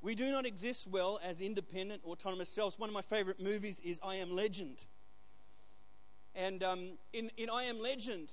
We 0.00 0.14
do 0.14 0.30
not 0.30 0.46
exist 0.46 0.88
well 0.88 1.20
as 1.22 1.40
independent, 1.40 2.02
autonomous 2.04 2.48
selves. 2.48 2.78
One 2.78 2.88
of 2.88 2.94
my 2.94 3.02
favorite 3.02 3.40
movies 3.40 3.80
is 3.84 4.00
I 4.02 4.16
Am 4.16 4.34
Legend. 4.34 4.78
And 6.34 6.62
um, 6.62 6.92
in, 7.12 7.30
in 7.36 7.50
I 7.50 7.64
Am 7.64 7.78
Legend, 7.80 8.30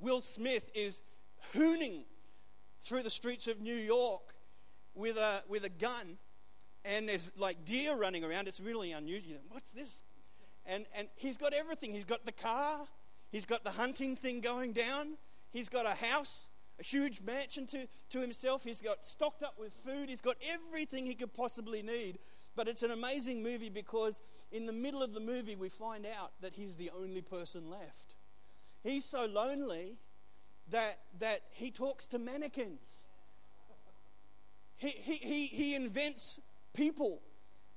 Will 0.00 0.20
Smith 0.20 0.70
is 0.74 1.00
hooning 1.54 2.04
through 2.80 3.02
the 3.02 3.10
streets 3.10 3.46
of 3.46 3.60
New 3.60 3.74
York 3.74 4.34
with 4.94 5.16
a, 5.16 5.42
with 5.48 5.64
a 5.64 5.68
gun, 5.68 6.18
and 6.84 7.08
there's 7.08 7.30
like 7.36 7.64
deer 7.64 7.96
running 7.96 8.24
around. 8.24 8.48
It's 8.48 8.58
really 8.58 8.92
unusual. 8.92 9.38
What's 9.48 9.70
this? 9.70 10.02
And, 10.66 10.86
and 10.94 11.08
he's 11.16 11.38
got 11.38 11.52
everything. 11.52 11.92
He's 11.92 12.04
got 12.04 12.24
the 12.24 12.32
car, 12.32 12.86
he's 13.30 13.46
got 13.46 13.64
the 13.64 13.72
hunting 13.72 14.16
thing 14.16 14.40
going 14.40 14.72
down, 14.72 15.16
he's 15.50 15.68
got 15.68 15.86
a 15.86 15.94
house, 15.94 16.48
a 16.78 16.82
huge 16.82 17.20
mansion 17.20 17.66
to, 17.68 17.86
to 18.10 18.20
himself, 18.20 18.64
he's 18.64 18.80
got 18.80 19.04
stocked 19.04 19.42
up 19.42 19.54
with 19.58 19.72
food, 19.84 20.08
he's 20.08 20.20
got 20.20 20.36
everything 20.48 21.06
he 21.06 21.14
could 21.14 21.32
possibly 21.34 21.82
need. 21.82 22.18
But 22.54 22.68
it's 22.68 22.82
an 22.82 22.90
amazing 22.90 23.42
movie 23.42 23.70
because 23.70 24.22
in 24.50 24.66
the 24.66 24.72
middle 24.72 25.02
of 25.02 25.14
the 25.14 25.20
movie, 25.20 25.56
we 25.56 25.68
find 25.68 26.06
out 26.06 26.32
that 26.42 26.54
he's 26.54 26.76
the 26.76 26.90
only 26.96 27.22
person 27.22 27.70
left. 27.70 28.16
He's 28.82 29.04
so 29.04 29.24
lonely 29.24 29.96
that, 30.70 30.98
that 31.18 31.42
he 31.50 31.70
talks 31.70 32.06
to 32.08 32.18
mannequins. 32.18 33.06
He, 34.76 34.88
he, 34.88 35.14
he, 35.14 35.46
he 35.46 35.74
invents 35.74 36.40
people 36.74 37.22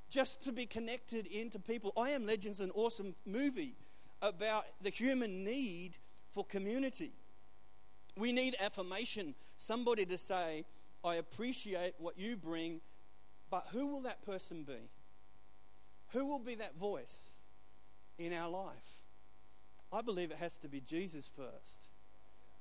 just 0.09 0.43
to 0.45 0.51
be 0.51 0.65
connected 0.65 1.25
into 1.27 1.59
people. 1.59 1.93
I 1.97 2.12
Am 2.12 2.25
Legend's 2.25 2.59
an 2.59 2.71
awesome 2.71 3.15
movie 3.25 3.75
about 4.21 4.65
the 4.81 4.89
human 4.89 5.43
need 5.43 5.97
for 6.31 6.43
community. 6.45 7.12
We 8.17 8.31
need 8.31 8.55
affirmation, 8.59 9.35
somebody 9.57 10.05
to 10.05 10.17
say, 10.17 10.65
I 11.03 11.15
appreciate 11.15 11.95
what 11.97 12.17
you 12.17 12.35
bring, 12.35 12.81
but 13.50 13.67
who 13.71 13.88
will 13.88 14.01
that 14.01 14.25
person 14.25 14.63
be? 14.63 14.89
Who 16.13 16.25
will 16.25 16.39
be 16.39 16.55
that 16.55 16.77
voice 16.77 17.24
in 18.17 18.33
our 18.33 18.50
life? 18.50 19.03
I 19.91 20.01
believe 20.01 20.31
it 20.31 20.38
has 20.38 20.57
to 20.57 20.67
be 20.67 20.79
Jesus 20.81 21.29
first. 21.35 21.88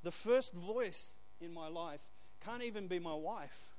The 0.03 0.11
first 0.11 0.53
voice 0.53 1.13
in 1.41 1.55
my 1.55 1.69
life 1.69 2.01
can't 2.45 2.63
even 2.63 2.87
be 2.87 2.99
my 2.99 3.15
wife. 3.15 3.74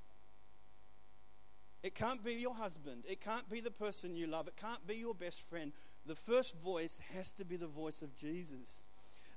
It 1.85 1.93
can't 1.93 2.23
be 2.23 2.33
your 2.33 2.55
husband. 2.55 3.03
It 3.07 3.21
can't 3.21 3.47
be 3.47 3.61
the 3.61 3.69
person 3.69 4.15
you 4.15 4.25
love. 4.25 4.47
It 4.47 4.55
can't 4.59 4.87
be 4.87 4.95
your 4.95 5.13
best 5.13 5.47
friend. 5.47 5.71
The 6.07 6.15
first 6.15 6.57
voice 6.57 6.99
has 7.13 7.31
to 7.33 7.45
be 7.45 7.57
the 7.57 7.67
voice 7.67 8.01
of 8.01 8.15
Jesus. 8.15 8.83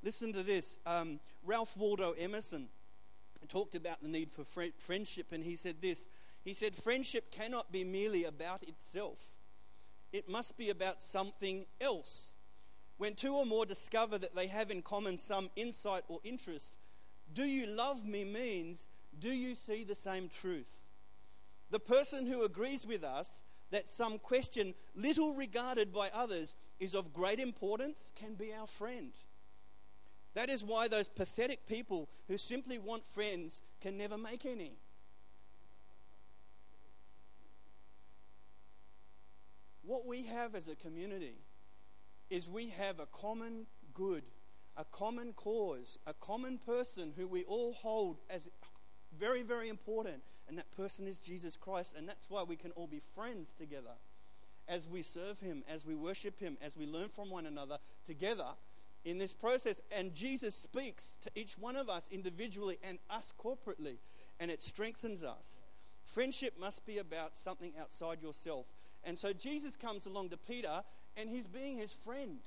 Listen 0.02 0.32
to 0.32 0.42
this. 0.42 0.78
Um, 0.86 1.20
Ralph 1.44 1.76
Waldo 1.76 2.12
Emerson 2.12 2.70
talked 3.48 3.74
about 3.74 4.00
the 4.00 4.08
need 4.08 4.32
for 4.32 4.44
friendship, 4.78 5.26
and 5.30 5.44
he 5.44 5.56
said 5.56 5.82
this. 5.82 6.08
He 6.42 6.54
said, 6.54 6.74
Friendship 6.74 7.30
cannot 7.30 7.70
be 7.70 7.84
merely 7.84 8.24
about 8.24 8.62
itself, 8.66 9.18
it 10.10 10.26
must 10.26 10.56
be 10.56 10.70
about 10.70 11.02
something 11.02 11.66
else. 11.82 12.32
When 12.96 13.14
two 13.14 13.34
or 13.36 13.44
more 13.44 13.66
discover 13.66 14.16
that 14.16 14.34
they 14.34 14.46
have 14.46 14.70
in 14.70 14.80
common 14.80 15.18
some 15.18 15.50
insight 15.54 16.04
or 16.08 16.20
interest, 16.24 16.72
do 17.30 17.44
you 17.44 17.66
love 17.66 18.06
me 18.06 18.24
means, 18.24 18.86
do 19.18 19.28
you 19.28 19.54
see 19.54 19.84
the 19.84 19.94
same 19.94 20.30
truth? 20.30 20.87
The 21.70 21.80
person 21.80 22.26
who 22.26 22.44
agrees 22.44 22.86
with 22.86 23.04
us 23.04 23.42
that 23.70 23.90
some 23.90 24.18
question, 24.18 24.74
little 24.94 25.34
regarded 25.34 25.92
by 25.92 26.10
others, 26.14 26.56
is 26.80 26.94
of 26.94 27.12
great 27.12 27.38
importance 27.38 28.12
can 28.16 28.34
be 28.34 28.52
our 28.52 28.66
friend. 28.66 29.12
That 30.34 30.48
is 30.48 30.64
why 30.64 30.88
those 30.88 31.08
pathetic 31.08 31.66
people 31.66 32.08
who 32.28 32.38
simply 32.38 32.78
want 32.78 33.04
friends 33.04 33.60
can 33.80 33.98
never 33.98 34.16
make 34.16 34.46
any. 34.46 34.76
What 39.82 40.06
we 40.06 40.24
have 40.24 40.54
as 40.54 40.68
a 40.68 40.74
community 40.74 41.36
is 42.30 42.48
we 42.48 42.68
have 42.78 43.00
a 43.00 43.06
common 43.06 43.66
good, 43.94 44.22
a 44.76 44.84
common 44.84 45.32
cause, 45.32 45.98
a 46.06 46.14
common 46.14 46.58
person 46.58 47.12
who 47.16 47.26
we 47.26 47.44
all 47.44 47.72
hold 47.72 48.18
as 48.30 48.48
very, 49.18 49.42
very 49.42 49.68
important 49.68 50.22
and 50.48 50.58
that 50.58 50.70
person 50.76 51.06
is 51.06 51.18
Jesus 51.18 51.56
Christ. 51.56 51.94
And 51.96 52.08
that's 52.08 52.28
why 52.28 52.42
we 52.42 52.56
can 52.56 52.70
all 52.72 52.86
be 52.86 53.00
friends 53.14 53.52
together 53.52 53.96
as 54.66 54.88
we 54.88 55.02
serve 55.02 55.40
Him, 55.40 55.62
as 55.68 55.86
we 55.86 55.94
worship 55.94 56.40
Him, 56.40 56.56
as 56.62 56.76
we 56.76 56.86
learn 56.86 57.08
from 57.08 57.30
one 57.30 57.46
another 57.46 57.78
together 58.06 58.48
in 59.04 59.18
this 59.18 59.32
process. 59.32 59.80
And 59.96 60.14
Jesus 60.14 60.54
speaks 60.54 61.16
to 61.22 61.30
each 61.34 61.58
one 61.58 61.76
of 61.76 61.88
us 61.88 62.08
individually 62.10 62.78
and 62.82 62.98
us 63.10 63.32
corporately, 63.42 63.96
and 64.38 64.50
it 64.50 64.62
strengthens 64.62 65.24
us. 65.24 65.62
Friendship 66.04 66.54
must 66.58 66.86
be 66.86 66.98
about 66.98 67.36
something 67.36 67.72
outside 67.80 68.22
yourself. 68.22 68.66
And 69.04 69.18
so 69.18 69.32
Jesus 69.32 69.76
comes 69.76 70.06
along 70.06 70.30
to 70.30 70.36
Peter, 70.36 70.82
and 71.16 71.28
he's 71.28 71.46
being 71.46 71.76
his 71.76 71.92
friend. 71.92 72.38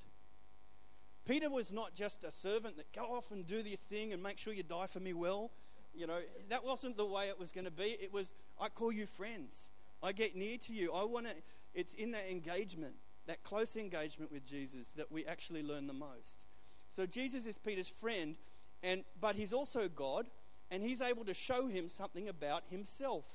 Peter 1.25 1.49
was 1.49 1.71
not 1.71 1.93
just 1.93 2.23
a 2.23 2.31
servant 2.31 2.77
that 2.77 2.91
go 2.93 3.15
off 3.15 3.31
and 3.31 3.45
do 3.45 3.57
your 3.59 3.77
thing 3.77 4.11
and 4.11 4.23
make 4.23 4.37
sure 4.37 4.53
you 4.53 4.63
die 4.63 4.87
for 4.87 4.99
me 4.99 5.13
well. 5.13 5.51
You 5.93 6.07
know, 6.07 6.19
that 6.49 6.63
wasn't 6.63 6.97
the 6.97 7.05
way 7.05 7.27
it 7.27 7.39
was 7.39 7.51
going 7.51 7.65
to 7.65 7.71
be. 7.71 7.97
It 8.01 8.13
was, 8.13 8.33
I 8.59 8.69
call 8.69 8.91
you 8.91 9.05
friends. 9.05 9.69
I 10.01 10.11
get 10.13 10.35
near 10.35 10.57
to 10.57 10.73
you. 10.73 10.93
I 10.93 11.03
want 11.03 11.27
to, 11.27 11.33
it's 11.73 11.93
in 11.93 12.11
that 12.11 12.29
engagement, 12.29 12.95
that 13.27 13.43
close 13.43 13.75
engagement 13.75 14.31
with 14.31 14.45
Jesus, 14.45 14.89
that 14.89 15.11
we 15.11 15.25
actually 15.25 15.63
learn 15.63 15.87
the 15.87 15.93
most. 15.93 16.45
So 16.89 17.05
Jesus 17.05 17.45
is 17.45 17.57
Peter's 17.57 17.87
friend, 17.87 18.35
and 18.83 19.03
but 19.19 19.35
he's 19.35 19.53
also 19.53 19.87
God, 19.87 20.27
and 20.69 20.83
he's 20.83 21.01
able 21.01 21.25
to 21.25 21.33
show 21.33 21.67
him 21.67 21.87
something 21.87 22.27
about 22.27 22.63
himself. 22.69 23.25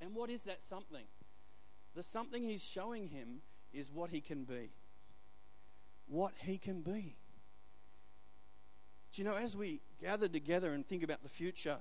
And 0.00 0.14
what 0.14 0.30
is 0.30 0.42
that 0.44 0.62
something? 0.62 1.04
The 1.94 2.02
something 2.02 2.42
he's 2.42 2.64
showing 2.64 3.08
him 3.08 3.42
is 3.72 3.90
what 3.92 4.10
he 4.10 4.20
can 4.20 4.44
be. 4.44 4.70
What 6.06 6.32
he 6.38 6.58
can 6.58 6.80
be. 6.82 7.16
Do 9.12 9.20
you 9.20 9.28
know, 9.28 9.36
as 9.36 9.56
we 9.56 9.80
gather 10.00 10.26
together 10.26 10.72
and 10.72 10.86
think 10.86 11.02
about 11.02 11.22
the 11.22 11.28
future 11.28 11.78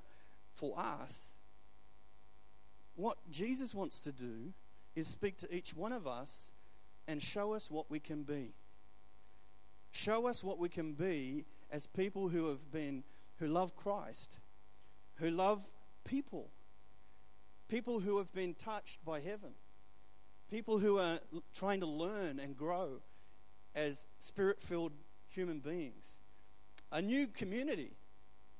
for 0.53 0.77
us, 0.77 1.33
what 2.95 3.17
Jesus 3.29 3.73
wants 3.73 3.99
to 4.01 4.11
do 4.11 4.53
is 4.95 5.07
speak 5.07 5.37
to 5.37 5.53
each 5.53 5.73
one 5.73 5.93
of 5.93 6.05
us 6.05 6.51
and 7.07 7.21
show 7.21 7.53
us 7.53 7.71
what 7.71 7.89
we 7.89 7.99
can 7.99 8.23
be. 8.23 8.53
Show 9.91 10.27
us 10.27 10.43
what 10.43 10.59
we 10.59 10.67
can 10.67 10.93
be 10.93 11.45
as 11.71 11.87
people 11.87 12.29
who 12.29 12.49
have 12.49 12.69
been, 12.69 13.03
who 13.37 13.47
love 13.47 13.77
Christ, 13.77 14.37
who 15.15 15.29
love 15.29 15.63
people, 16.03 16.49
people 17.69 18.01
who 18.01 18.17
have 18.17 18.33
been 18.33 18.53
touched 18.55 19.03
by 19.05 19.21
heaven, 19.21 19.51
people 20.49 20.79
who 20.79 20.97
are 20.97 21.19
trying 21.53 21.79
to 21.79 21.85
learn 21.85 22.39
and 22.39 22.57
grow 22.57 22.99
as 23.73 24.07
spirit 24.19 24.59
filled 24.59 24.91
human 25.29 25.59
beings 25.59 26.20
a 26.91 27.01
new 27.01 27.27
community 27.27 27.91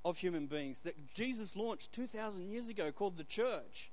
of 0.04 0.18
human 0.18 0.48
beings 0.48 0.80
that 0.80 1.14
Jesus 1.14 1.56
launched 1.56 1.94
2,000 1.94 2.50
years 2.50 2.70
ago 2.70 2.92
called 2.92 3.18
the 3.18 3.24
church, 3.24 3.92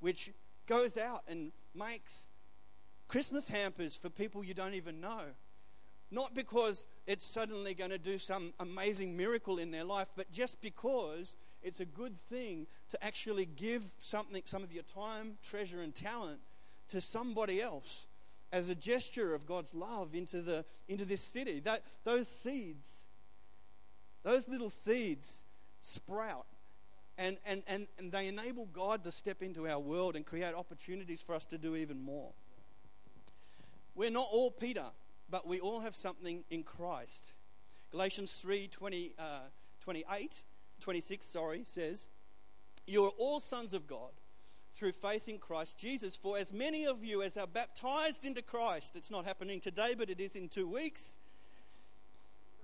which 0.00 0.32
goes 0.66 0.96
out 0.96 1.22
and 1.28 1.52
makes 1.74 2.28
Christmas 3.08 3.48
hampers 3.48 3.96
for 3.96 4.10
people 4.10 4.44
you 4.44 4.54
don't 4.54 4.74
even 4.74 5.00
know. 5.00 5.22
Not 6.10 6.34
because 6.34 6.86
it's 7.06 7.24
suddenly 7.24 7.74
going 7.74 7.90
to 7.90 7.98
do 7.98 8.18
some 8.18 8.52
amazing 8.60 9.16
miracle 9.16 9.58
in 9.58 9.70
their 9.70 9.84
life, 9.84 10.08
but 10.16 10.30
just 10.30 10.60
because 10.60 11.36
it's 11.62 11.80
a 11.80 11.84
good 11.84 12.16
thing 12.18 12.66
to 12.90 13.02
actually 13.02 13.46
give 13.46 13.82
something, 13.98 14.42
some 14.44 14.62
of 14.62 14.72
your 14.72 14.82
time, 14.82 15.38
treasure, 15.42 15.80
and 15.80 15.94
talent 15.94 16.40
to 16.88 17.00
somebody 17.00 17.60
else 17.60 18.06
as 18.52 18.68
a 18.68 18.74
gesture 18.74 19.34
of 19.34 19.46
God's 19.46 19.74
love 19.74 20.14
into, 20.14 20.42
the, 20.42 20.64
into 20.86 21.04
this 21.04 21.22
city. 21.22 21.60
That, 21.60 21.82
those 22.04 22.28
seeds 22.28 22.86
those 24.24 24.48
little 24.48 24.70
seeds 24.70 25.44
sprout 25.80 26.46
and, 27.16 27.36
and, 27.46 27.62
and, 27.68 27.86
and 27.98 28.10
they 28.10 28.26
enable 28.26 28.66
God 28.66 29.04
to 29.04 29.12
step 29.12 29.42
into 29.42 29.68
our 29.68 29.78
world 29.78 30.16
and 30.16 30.26
create 30.26 30.54
opportunities 30.54 31.22
for 31.22 31.34
us 31.34 31.44
to 31.46 31.58
do 31.58 31.76
even 31.76 32.02
more. 32.02 32.32
We're 33.94 34.10
not 34.10 34.26
all 34.32 34.50
Peter, 34.50 34.86
but 35.30 35.46
we 35.46 35.60
all 35.60 35.80
have 35.80 35.94
something 35.94 36.42
in 36.50 36.64
Christ. 36.64 37.32
Galatians 37.92 38.32
3 38.40 38.66
20, 38.66 39.14
uh, 39.18 39.38
28, 39.82 40.42
26 40.80 41.26
sorry, 41.26 41.62
says, 41.62 42.10
You 42.86 43.04
are 43.04 43.12
all 43.16 43.38
sons 43.38 43.72
of 43.72 43.86
God 43.86 44.10
through 44.74 44.92
faith 44.92 45.28
in 45.28 45.38
Christ 45.38 45.78
Jesus. 45.78 46.16
For 46.16 46.36
as 46.36 46.52
many 46.52 46.84
of 46.84 47.04
you 47.04 47.22
as 47.22 47.36
are 47.36 47.46
baptized 47.46 48.24
into 48.24 48.42
Christ, 48.42 48.96
it's 48.96 49.12
not 49.12 49.24
happening 49.24 49.60
today, 49.60 49.94
but 49.96 50.10
it 50.10 50.18
is 50.18 50.34
in 50.34 50.48
two 50.48 50.66
weeks 50.66 51.18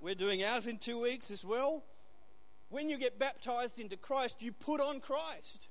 we're 0.00 0.14
doing 0.14 0.42
ours 0.42 0.66
in 0.66 0.78
two 0.78 1.00
weeks 1.00 1.30
as 1.30 1.44
well. 1.44 1.84
When 2.68 2.88
you 2.88 2.98
get 2.98 3.18
baptized 3.18 3.80
into 3.80 3.96
Christ, 3.96 4.42
you 4.42 4.52
put 4.52 4.80
on 4.80 5.00
Christ. 5.00 5.68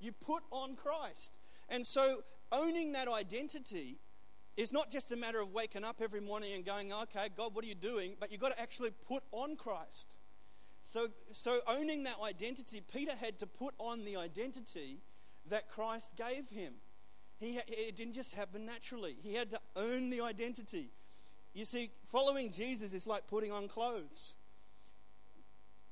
You 0.00 0.12
put 0.12 0.42
on 0.50 0.76
Christ. 0.76 1.32
And 1.68 1.86
so 1.86 2.22
owning 2.52 2.92
that 2.92 3.08
identity 3.08 3.98
is 4.56 4.72
not 4.72 4.90
just 4.90 5.12
a 5.12 5.16
matter 5.16 5.40
of 5.40 5.52
waking 5.52 5.84
up 5.84 6.00
every 6.02 6.20
morning 6.20 6.52
and 6.52 6.64
going, 6.64 6.92
okay, 6.92 7.28
God, 7.36 7.54
what 7.54 7.64
are 7.64 7.68
you 7.68 7.74
doing? 7.74 8.16
But 8.18 8.30
you've 8.30 8.40
got 8.40 8.52
to 8.52 8.60
actually 8.60 8.90
put 9.08 9.22
on 9.32 9.56
Christ. 9.56 10.16
So, 10.82 11.08
so 11.32 11.60
owning 11.66 12.02
that 12.04 12.16
identity, 12.22 12.82
Peter 12.92 13.14
had 13.14 13.38
to 13.38 13.46
put 13.46 13.74
on 13.78 14.04
the 14.04 14.16
identity 14.16 14.98
that 15.48 15.68
Christ 15.68 16.10
gave 16.16 16.48
him. 16.50 16.74
He, 17.38 17.58
it 17.68 17.96
didn't 17.96 18.14
just 18.14 18.34
happen 18.34 18.66
naturally. 18.66 19.16
He 19.22 19.34
had 19.34 19.50
to 19.52 19.60
own 19.76 20.10
the 20.10 20.20
identity. 20.20 20.90
You 21.52 21.64
see, 21.64 21.90
following 22.06 22.50
Jesus 22.50 22.94
is 22.94 23.06
like 23.06 23.26
putting 23.26 23.50
on 23.50 23.68
clothes. 23.68 24.34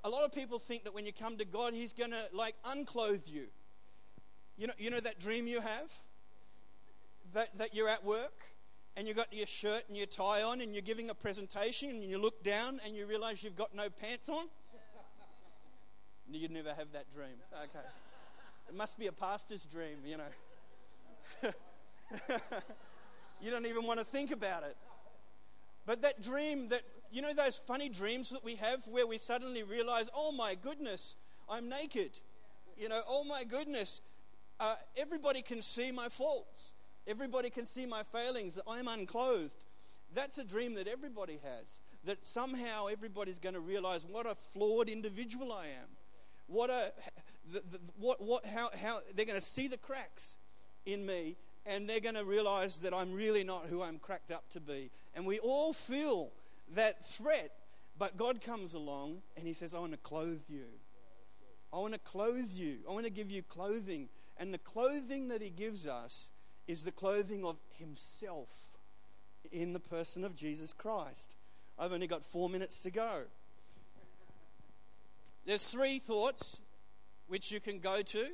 A 0.05 0.09
lot 0.09 0.25
of 0.25 0.33
people 0.33 0.59
think 0.59 0.85
that 0.85 0.95
when 0.95 1.05
you 1.05 1.13
come 1.13 1.37
to 1.39 1.45
God, 1.45 1.75
He's 1.75 1.93
going 1.93 2.13
to 2.13 2.25
like 2.33 2.55
unclothe 2.65 3.27
you. 3.27 3.47
You 4.57 4.69
know, 4.69 4.73
you 4.79 4.91
know 4.91 5.01
that 5.01 5.19
dream 5.19 5.47
you 5.47 5.61
have? 5.61 5.91
That, 7.35 7.59
that 7.59 7.75
you're 7.75 7.89
at 7.89 8.05
work 8.05 8.33
and 8.97 9.07
you've 9.07 9.17
got 9.17 9.33
your 9.33 9.47
shirt 9.47 9.85
and 9.89 9.97
your 9.97 10.07
tie 10.07 10.43
on 10.43 10.61
and 10.61 10.75
you're 10.75 10.83
giving 10.83 11.11
a 11.11 11.15
presentation 11.15 11.91
and 11.91 12.03
you 12.03 12.19
look 12.19 12.43
down 12.43 12.81
and 12.85 12.97
you 12.97 13.07
realize 13.07 13.45
you've 13.45 13.57
got 13.57 13.75
no 13.75 13.91
pants 13.91 14.29
on? 14.29 14.47
You'd 16.33 16.51
never 16.51 16.71
have 16.71 16.93
that 16.93 17.13
dream. 17.15 17.37
Okay. 17.53 17.87
It 18.69 18.75
must 18.75 18.99
be 18.99 19.07
a 19.07 19.13
pastor's 19.13 19.65
dream, 19.65 19.99
you 20.05 20.17
know. 20.17 21.53
you 23.41 23.51
don't 23.51 23.67
even 23.67 23.85
want 23.85 23.99
to 23.99 24.05
think 24.05 24.31
about 24.31 24.63
it. 24.63 24.77
But 25.89 26.03
that 26.03 26.21
dream 26.21 26.69
that, 26.69 26.83
you 27.11 27.23
know, 27.23 27.33
those 27.33 27.57
funny 27.57 27.89
dreams 27.89 28.29
that 28.29 28.45
we 28.45 28.57
have 28.57 28.87
where 28.87 29.07
we 29.07 29.17
suddenly 29.17 29.63
realize, 29.63 30.11
oh 30.15 30.33
my 30.33 30.55
goodness, 30.55 31.17
I'm 31.49 31.71
naked. 31.71 32.21
You 32.77 32.91
know, 32.91 33.01
oh 33.09 33.25
my 33.25 33.43
goodness, 33.43 34.03
uh, 34.61 34.75
everybody 34.99 35.41
can 35.41 35.63
see 35.63 35.91
my 35.91 36.11
faults. 36.11 36.75
Everybody 37.07 37.49
can 37.49 37.67
see 37.67 37.87
my 37.87 38.03
failings, 38.03 38.59
I'm 38.69 38.87
unclothed. 38.87 39.65
That's 40.15 40.37
a 40.37 40.45
dream 40.45 40.75
that 40.75 40.87
everybody 40.87 41.41
has. 41.43 41.81
That 42.05 42.27
somehow 42.27 42.89
everybody's 42.89 43.39
going 43.39 43.55
to 43.55 43.61
realize 43.61 44.05
what 44.05 44.27
a 44.27 44.35
flawed 44.35 44.91
individual 44.91 45.55
I 45.55 45.69
am. 45.69 45.89
What 46.49 46.69
a, 46.69 46.93
the, 47.51 47.61
the, 47.61 47.81
what, 47.99 48.21
what, 48.21 48.45
how, 48.45 48.69
how, 48.79 49.01
they're 49.15 49.25
going 49.25 49.41
to 49.41 49.47
see 49.47 49.69
the 49.69 49.79
cracks 49.79 50.37
in 50.85 51.07
me 51.07 51.37
and 51.69 51.89
they're 51.89 52.01
going 52.01 52.15
to 52.15 52.25
realize 52.25 52.81
that 52.81 52.95
I'm 52.95 53.13
really 53.13 53.45
not 53.45 53.67
who 53.67 53.83
I'm 53.83 53.99
cracked 53.99 54.33
up 54.33 54.51
to 54.53 54.61
be. 54.61 54.91
And 55.15 55.27
we 55.27 55.39
all 55.39 55.73
feel 55.73 56.31
that 56.75 57.07
threat, 57.07 57.53
but 57.99 58.17
God 58.17 58.41
comes 58.41 58.75
along 58.75 59.19
and 59.37 59.47
He 59.47 59.53
says, 59.53 59.75
I 59.75 59.79
want 59.79 59.93
to 59.93 59.99
clothe 59.99 60.43
you. 60.49 60.65
I 61.73 61.79
want 61.79 61.93
to 61.93 62.01
clothe 62.01 62.53
you. 62.53 62.79
I 62.89 62.93
want 62.93 63.05
to 63.05 63.11
give 63.11 63.31
you 63.31 63.43
clothing. 63.43 64.09
And 64.39 64.55
the 64.55 64.59
clothing 64.59 65.29
that 65.29 65.43
He 65.43 65.51
gives 65.51 65.87
us 65.87 66.31
is 66.67 66.85
the 66.85 66.93
clothing 66.93 67.45
of 67.45 67.57
Himself 67.79 68.49
in 69.53 69.75
the 69.75 69.81
person 69.81 70.25
of 70.25 70.35
Jesus 70.35 70.73
Christ. 70.73 71.35
I've 71.79 71.93
only 71.93 72.07
got 72.07 72.25
four 72.25 72.49
minutes 72.49 72.81
to 72.83 72.91
go. 72.91 73.23
There's 75.45 75.71
three 75.71 75.99
thoughts 75.99 76.61
which 77.27 77.53
you 77.53 77.61
can 77.61 77.79
go 77.79 78.03
to 78.03 78.27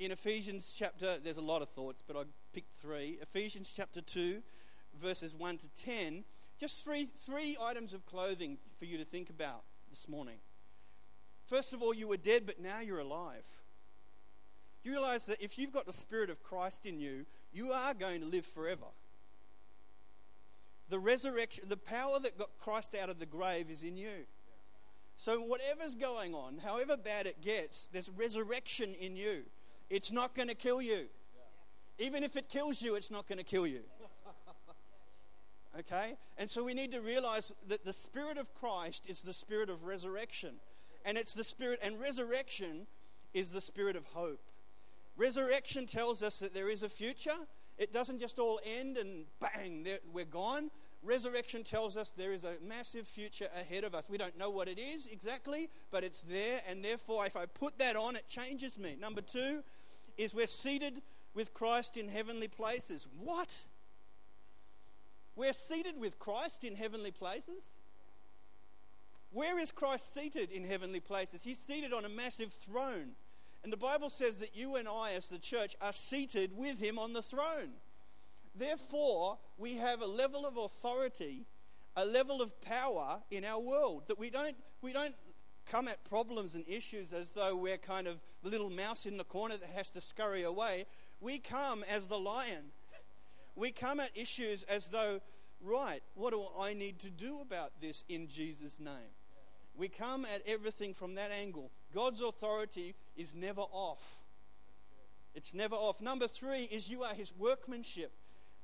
in 0.00 0.10
Ephesians 0.10 0.74
chapter. 0.76 1.18
There's 1.22 1.36
a 1.36 1.42
lot 1.42 1.60
of 1.62 1.68
thoughts, 1.68 2.02
but 2.04 2.16
I 2.16 2.22
picked 2.54 2.74
three. 2.74 3.18
Ephesians 3.20 3.72
chapter 3.76 4.00
2, 4.00 4.40
verses 4.98 5.34
1 5.34 5.58
to 5.58 5.68
10. 5.68 6.24
Just 6.58 6.82
three, 6.82 7.04
three 7.04 7.56
items 7.60 7.94
of 7.94 8.06
clothing 8.06 8.58
for 8.78 8.86
you 8.86 8.96
to 8.96 9.04
think 9.04 9.28
about 9.28 9.62
this 9.90 10.08
morning. 10.08 10.38
First 11.46 11.74
of 11.74 11.82
all, 11.82 11.94
you 11.94 12.08
were 12.08 12.16
dead, 12.16 12.44
but 12.46 12.60
now 12.60 12.80
you're 12.80 12.98
alive. 12.98 13.44
You 14.82 14.92
realize 14.92 15.26
that 15.26 15.42
if 15.42 15.58
you've 15.58 15.72
got 15.72 15.84
the 15.84 15.92
Spirit 15.92 16.30
of 16.30 16.42
Christ 16.42 16.86
in 16.86 16.98
you, 16.98 17.26
you 17.52 17.70
are 17.70 17.92
going 17.92 18.22
to 18.22 18.26
live 18.26 18.46
forever. 18.46 18.86
The 20.88 20.98
resurrection, 20.98 21.64
the 21.68 21.76
power 21.76 22.18
that 22.20 22.38
got 22.38 22.50
Christ 22.58 22.94
out 23.00 23.10
of 23.10 23.18
the 23.18 23.26
grave 23.26 23.70
is 23.70 23.82
in 23.82 23.98
you. 23.98 24.24
So, 25.16 25.38
whatever's 25.40 25.94
going 25.94 26.34
on, 26.34 26.58
however 26.64 26.96
bad 26.96 27.26
it 27.26 27.42
gets, 27.42 27.88
there's 27.92 28.08
resurrection 28.08 28.94
in 28.98 29.16
you. 29.16 29.42
It's 29.90 30.12
not 30.12 30.34
going 30.34 30.48
to 30.48 30.54
kill 30.54 30.80
you. 30.80 31.06
Even 31.98 32.22
if 32.22 32.36
it 32.36 32.48
kills 32.48 32.80
you, 32.80 32.94
it's 32.94 33.10
not 33.10 33.28
going 33.28 33.38
to 33.38 33.44
kill 33.44 33.66
you. 33.66 33.80
Okay? 35.78 36.14
And 36.38 36.48
so 36.48 36.64
we 36.64 36.74
need 36.74 36.92
to 36.92 37.00
realize 37.00 37.52
that 37.68 37.84
the 37.84 37.92
Spirit 37.92 38.38
of 38.38 38.54
Christ 38.54 39.06
is 39.08 39.20
the 39.20 39.32
Spirit 39.32 39.68
of 39.68 39.84
resurrection. 39.84 40.54
And 41.04 41.18
it's 41.18 41.34
the 41.34 41.44
Spirit, 41.44 41.78
and 41.82 42.00
resurrection 42.00 42.86
is 43.34 43.50
the 43.50 43.60
Spirit 43.60 43.96
of 43.96 44.06
hope. 44.06 44.40
Resurrection 45.16 45.86
tells 45.86 46.22
us 46.22 46.38
that 46.38 46.54
there 46.54 46.70
is 46.70 46.82
a 46.82 46.88
future. 46.88 47.36
It 47.78 47.92
doesn't 47.92 48.20
just 48.20 48.38
all 48.38 48.60
end 48.64 48.96
and 48.96 49.24
bang, 49.40 49.86
we're 50.12 50.24
gone. 50.24 50.70
Resurrection 51.02 51.64
tells 51.64 51.96
us 51.96 52.12
there 52.14 52.32
is 52.32 52.44
a 52.44 52.54
massive 52.66 53.06
future 53.06 53.48
ahead 53.58 53.84
of 53.84 53.94
us. 53.94 54.04
We 54.10 54.18
don't 54.18 54.36
know 54.36 54.50
what 54.50 54.68
it 54.68 54.78
is 54.78 55.06
exactly, 55.06 55.70
but 55.90 56.04
it's 56.04 56.20
there, 56.22 56.60
and 56.68 56.84
therefore, 56.84 57.24
if 57.24 57.36
I 57.36 57.46
put 57.46 57.78
that 57.78 57.96
on, 57.96 58.16
it 58.16 58.28
changes 58.28 58.78
me. 58.78 58.96
Number 59.00 59.22
two 59.22 59.62
is 60.22 60.34
we're 60.34 60.46
seated 60.46 61.02
with 61.34 61.54
Christ 61.54 61.96
in 61.96 62.08
heavenly 62.08 62.48
places. 62.48 63.06
What? 63.18 63.64
We're 65.36 65.52
seated 65.52 65.98
with 65.98 66.18
Christ 66.18 66.64
in 66.64 66.76
heavenly 66.76 67.10
places? 67.10 67.72
Where 69.32 69.58
is 69.58 69.70
Christ 69.70 70.12
seated 70.12 70.50
in 70.50 70.64
heavenly 70.64 71.00
places? 71.00 71.42
He's 71.42 71.58
seated 71.58 71.92
on 71.92 72.04
a 72.04 72.08
massive 72.08 72.52
throne. 72.52 73.12
And 73.62 73.72
the 73.72 73.76
Bible 73.76 74.10
says 74.10 74.36
that 74.36 74.56
you 74.56 74.76
and 74.76 74.88
I, 74.88 75.12
as 75.12 75.28
the 75.28 75.38
church, 75.38 75.76
are 75.80 75.92
seated 75.92 76.56
with 76.56 76.80
him 76.80 76.98
on 76.98 77.12
the 77.12 77.22
throne. 77.22 77.70
Therefore, 78.56 79.38
we 79.56 79.76
have 79.76 80.02
a 80.02 80.06
level 80.06 80.46
of 80.46 80.56
authority, 80.56 81.46
a 81.96 82.04
level 82.04 82.42
of 82.42 82.60
power 82.60 83.20
in 83.30 83.44
our 83.44 83.60
world 83.60 84.04
that 84.08 84.18
we 84.18 84.30
don't, 84.30 84.56
we 84.82 84.92
don't 84.92 85.14
come 85.70 85.88
at 85.88 86.02
problems 86.04 86.54
and 86.54 86.64
issues 86.66 87.12
as 87.12 87.30
though 87.32 87.54
we're 87.54 87.78
kind 87.78 88.06
of 88.06 88.20
the 88.42 88.50
little 88.50 88.70
mouse 88.70 89.06
in 89.06 89.16
the 89.16 89.24
corner 89.24 89.56
that 89.56 89.70
has 89.70 89.90
to 89.90 90.00
scurry 90.00 90.42
away. 90.42 90.86
We 91.20 91.38
come 91.38 91.84
as 91.88 92.06
the 92.06 92.18
lion. 92.18 92.72
We 93.54 93.70
come 93.70 94.00
at 94.00 94.10
issues 94.14 94.64
as 94.64 94.88
though, 94.88 95.20
right, 95.62 96.02
what 96.14 96.32
do 96.32 96.44
I 96.58 96.74
need 96.74 96.98
to 97.00 97.10
do 97.10 97.40
about 97.40 97.72
this 97.80 98.04
in 98.08 98.26
Jesus' 98.26 98.80
name? 98.80 99.14
We 99.76 99.88
come 99.88 100.24
at 100.24 100.42
everything 100.46 100.92
from 100.92 101.14
that 101.14 101.30
angle. 101.30 101.70
God's 101.94 102.20
authority 102.20 102.94
is 103.16 103.34
never 103.34 103.62
off. 103.62 104.16
It's 105.34 105.54
never 105.54 105.76
off. 105.76 106.00
Number 106.00 106.26
three 106.26 106.64
is 106.64 106.90
you 106.90 107.04
are 107.04 107.14
his 107.14 107.32
workmanship. 107.38 108.12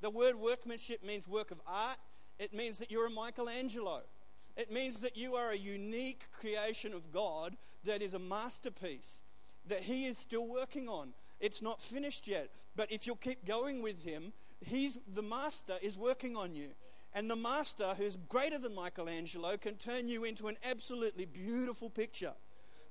The 0.01 0.09
word 0.09 0.35
workmanship 0.35 1.03
means 1.03 1.27
work 1.27 1.51
of 1.51 1.61
art, 1.65 1.97
it 2.37 2.53
means 2.53 2.77
that 2.79 2.91
you're 2.91 3.07
a 3.07 3.09
Michelangelo. 3.09 4.01
It 4.57 4.71
means 4.71 5.01
that 5.01 5.15
you 5.15 5.35
are 5.35 5.51
a 5.51 5.57
unique 5.57 6.25
creation 6.31 6.93
of 6.93 7.11
God 7.11 7.55
that 7.85 8.01
is 8.01 8.15
a 8.15 8.19
masterpiece 8.19 9.21
that 9.67 9.83
He 9.83 10.07
is 10.07 10.17
still 10.17 10.47
working 10.47 10.89
on. 10.89 11.13
It's 11.39 11.61
not 11.61 11.81
finished 11.81 12.27
yet, 12.27 12.49
but 12.75 12.91
if 12.91 13.05
you'll 13.05 13.17
keep 13.17 13.45
going 13.45 13.83
with 13.83 14.03
Him, 14.03 14.33
He's 14.59 14.97
the 15.07 15.21
master 15.21 15.75
is 15.81 15.97
working 15.97 16.35
on 16.35 16.55
you. 16.55 16.69
And 17.13 17.29
the 17.29 17.35
master, 17.35 17.93
who's 17.97 18.17
greater 18.27 18.57
than 18.57 18.75
Michelangelo, 18.75 19.57
can 19.57 19.75
turn 19.75 20.07
you 20.07 20.23
into 20.23 20.47
an 20.47 20.57
absolutely 20.63 21.25
beautiful 21.25 21.89
picture. 21.89 22.33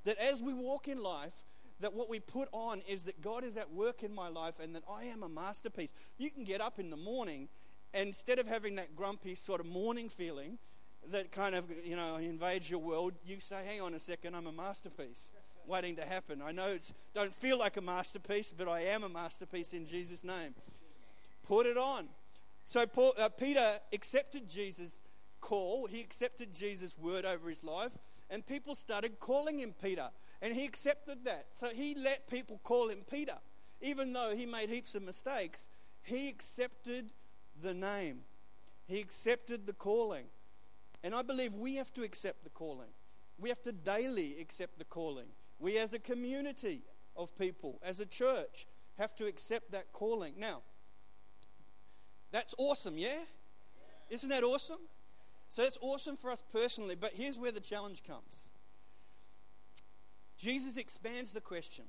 That 0.04 0.18
as 0.18 0.42
we 0.42 0.54
walk 0.54 0.88
in 0.88 1.02
life, 1.02 1.44
that 1.80 1.92
what 1.92 2.08
we 2.08 2.20
put 2.20 2.48
on 2.52 2.82
is 2.88 3.04
that 3.04 3.20
God 3.20 3.44
is 3.44 3.56
at 3.56 3.72
work 3.72 4.02
in 4.02 4.14
my 4.14 4.28
life 4.28 4.54
and 4.60 4.74
that 4.74 4.84
I 4.90 5.04
am 5.04 5.22
a 5.22 5.28
masterpiece. 5.28 5.92
You 6.16 6.30
can 6.30 6.44
get 6.44 6.60
up 6.60 6.78
in 6.78 6.90
the 6.90 6.96
morning 6.96 7.48
and 7.92 8.08
instead 8.08 8.38
of 8.38 8.46
having 8.46 8.76
that 8.76 8.96
grumpy 8.96 9.34
sort 9.34 9.60
of 9.60 9.66
morning 9.66 10.08
feeling 10.08 10.58
that 11.12 11.32
kind 11.32 11.54
of, 11.54 11.64
you 11.84 11.96
know, 11.96 12.16
invades 12.16 12.70
your 12.70 12.80
world, 12.80 13.14
you 13.24 13.40
say, 13.40 13.56
hang 13.64 13.80
on 13.80 13.94
a 13.94 14.00
second, 14.00 14.34
I'm 14.34 14.46
a 14.46 14.52
masterpiece 14.52 15.32
waiting 15.66 15.96
to 15.96 16.04
happen. 16.04 16.40
I 16.42 16.52
know 16.52 16.68
it 16.68 16.92
don't 17.14 17.34
feel 17.34 17.58
like 17.58 17.76
a 17.76 17.80
masterpiece, 17.80 18.54
but 18.56 18.68
I 18.68 18.80
am 18.82 19.04
a 19.04 19.08
masterpiece 19.08 19.72
in 19.72 19.86
Jesus' 19.86 20.22
name. 20.22 20.54
Put 21.46 21.66
it 21.66 21.76
on. 21.76 22.06
So 22.64 22.86
Paul, 22.86 23.14
uh, 23.18 23.28
Peter 23.28 23.78
accepted 23.92 24.48
Jesus' 24.48 25.00
call. 25.40 25.86
He 25.86 26.00
accepted 26.00 26.52
Jesus' 26.52 26.96
word 26.98 27.24
over 27.24 27.48
his 27.48 27.62
life, 27.62 27.96
and 28.30 28.46
people 28.46 28.74
started 28.74 29.20
calling 29.20 29.58
him 29.58 29.74
Peter. 29.80 30.10
And 30.42 30.54
he 30.54 30.64
accepted 30.64 31.24
that. 31.24 31.46
So 31.54 31.68
he 31.68 31.94
let 31.94 32.28
people 32.28 32.60
call 32.62 32.88
him 32.88 33.02
Peter. 33.10 33.38
Even 33.80 34.12
though 34.12 34.34
he 34.34 34.46
made 34.46 34.68
heaps 34.68 34.94
of 34.94 35.02
mistakes, 35.02 35.66
he 36.02 36.28
accepted 36.28 37.12
the 37.60 37.74
name, 37.74 38.20
he 38.86 39.00
accepted 39.00 39.66
the 39.66 39.72
calling. 39.72 40.26
And 41.06 41.14
I 41.14 41.22
believe 41.22 41.54
we 41.54 41.76
have 41.76 41.94
to 41.94 42.02
accept 42.02 42.42
the 42.42 42.50
calling. 42.50 42.88
We 43.38 43.48
have 43.48 43.62
to 43.62 43.70
daily 43.70 44.40
accept 44.40 44.76
the 44.76 44.84
calling. 44.84 45.28
We, 45.60 45.78
as 45.78 45.92
a 45.92 46.00
community 46.00 46.82
of 47.14 47.38
people, 47.38 47.78
as 47.80 48.00
a 48.00 48.06
church, 48.06 48.66
have 48.98 49.14
to 49.14 49.26
accept 49.26 49.70
that 49.70 49.92
calling. 49.92 50.34
Now, 50.36 50.62
that's 52.32 52.56
awesome, 52.58 52.98
yeah? 52.98 53.20
Isn't 54.10 54.30
that 54.30 54.42
awesome? 54.42 54.80
So 55.48 55.62
it's 55.62 55.78
awesome 55.80 56.16
for 56.16 56.28
us 56.28 56.42
personally, 56.52 56.96
but 56.96 57.12
here's 57.14 57.38
where 57.38 57.52
the 57.52 57.60
challenge 57.60 58.02
comes. 58.02 58.48
Jesus 60.36 60.76
expands 60.76 61.30
the 61.30 61.40
question 61.40 61.84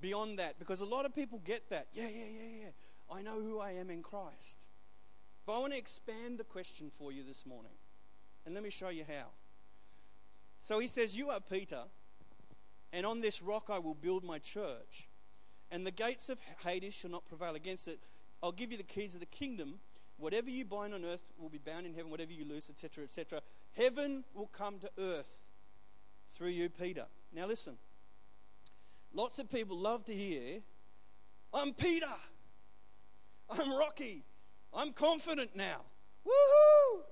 beyond 0.00 0.38
that 0.38 0.60
because 0.60 0.80
a 0.80 0.84
lot 0.84 1.06
of 1.06 1.12
people 1.12 1.42
get 1.44 1.70
that. 1.70 1.88
Yeah, 1.92 2.06
yeah, 2.06 2.26
yeah, 2.32 2.60
yeah. 2.60 3.14
I 3.16 3.22
know 3.22 3.40
who 3.40 3.58
I 3.58 3.72
am 3.72 3.90
in 3.90 4.04
Christ. 4.04 4.64
But 5.46 5.56
I 5.56 5.58
want 5.58 5.72
to 5.72 5.78
expand 5.78 6.38
the 6.38 6.44
question 6.44 6.90
for 6.90 7.12
you 7.12 7.22
this 7.22 7.44
morning. 7.44 7.72
And 8.46 8.54
let 8.54 8.62
me 8.62 8.70
show 8.70 8.88
you 8.88 9.04
how. 9.06 9.28
So 10.60 10.78
he 10.78 10.86
says, 10.86 11.16
You 11.16 11.30
are 11.30 11.40
Peter, 11.40 11.82
and 12.92 13.04
on 13.04 13.20
this 13.20 13.42
rock 13.42 13.68
I 13.70 13.78
will 13.78 13.94
build 13.94 14.24
my 14.24 14.38
church, 14.38 15.08
and 15.70 15.86
the 15.86 15.90
gates 15.90 16.28
of 16.28 16.38
Hades 16.64 16.94
shall 16.94 17.10
not 17.10 17.28
prevail 17.28 17.54
against 17.54 17.88
it. 17.88 18.00
I'll 18.42 18.52
give 18.52 18.70
you 18.70 18.78
the 18.78 18.84
keys 18.84 19.14
of 19.14 19.20
the 19.20 19.26
kingdom. 19.26 19.74
Whatever 20.16 20.48
you 20.48 20.64
bind 20.64 20.94
on 20.94 21.04
earth 21.04 21.32
will 21.38 21.48
be 21.48 21.58
bound 21.58 21.86
in 21.86 21.94
heaven, 21.94 22.10
whatever 22.10 22.32
you 22.32 22.44
loose, 22.44 22.70
etc., 22.70 23.04
etc. 23.04 23.40
Heaven 23.76 24.24
will 24.32 24.46
come 24.46 24.78
to 24.78 24.90
earth 24.98 25.42
through 26.30 26.50
you, 26.50 26.68
Peter. 26.68 27.06
Now 27.34 27.46
listen. 27.46 27.74
Lots 29.12 29.38
of 29.38 29.50
people 29.50 29.78
love 29.78 30.04
to 30.06 30.14
hear, 30.14 30.60
I'm 31.52 31.72
Peter. 31.72 32.06
I'm 33.50 33.70
Rocky. 33.70 34.24
I'm 34.74 34.92
confident 34.92 35.54
now. 35.54 35.82
Woohoo! 36.26 37.02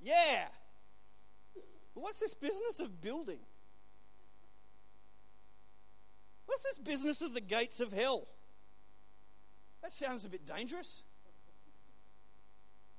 Yeah. 0.00 0.46
But 1.94 2.02
what's 2.02 2.18
this 2.18 2.34
business 2.34 2.80
of 2.80 3.00
building? 3.00 3.38
What's 6.46 6.62
this 6.62 6.78
business 6.78 7.22
of 7.22 7.34
the 7.34 7.40
gates 7.40 7.80
of 7.80 7.92
hell? 7.92 8.26
That 9.82 9.92
sounds 9.92 10.24
a 10.24 10.28
bit 10.28 10.46
dangerous. 10.46 11.04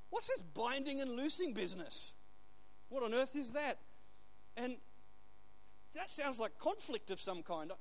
What's 0.09 0.27
this 0.27 0.41
binding 0.41 1.01
and 1.01 1.11
loosing 1.11 1.53
business? 1.53 2.13
What 2.89 3.03
on 3.03 3.13
earth 3.13 3.35
is 3.35 3.51
that? 3.53 3.79
And 4.55 4.77
that 5.95 6.11
sounds 6.11 6.39
like 6.39 6.57
conflict 6.59 7.11
of 7.11 7.19
some 7.19 7.41
kind. 7.41 7.71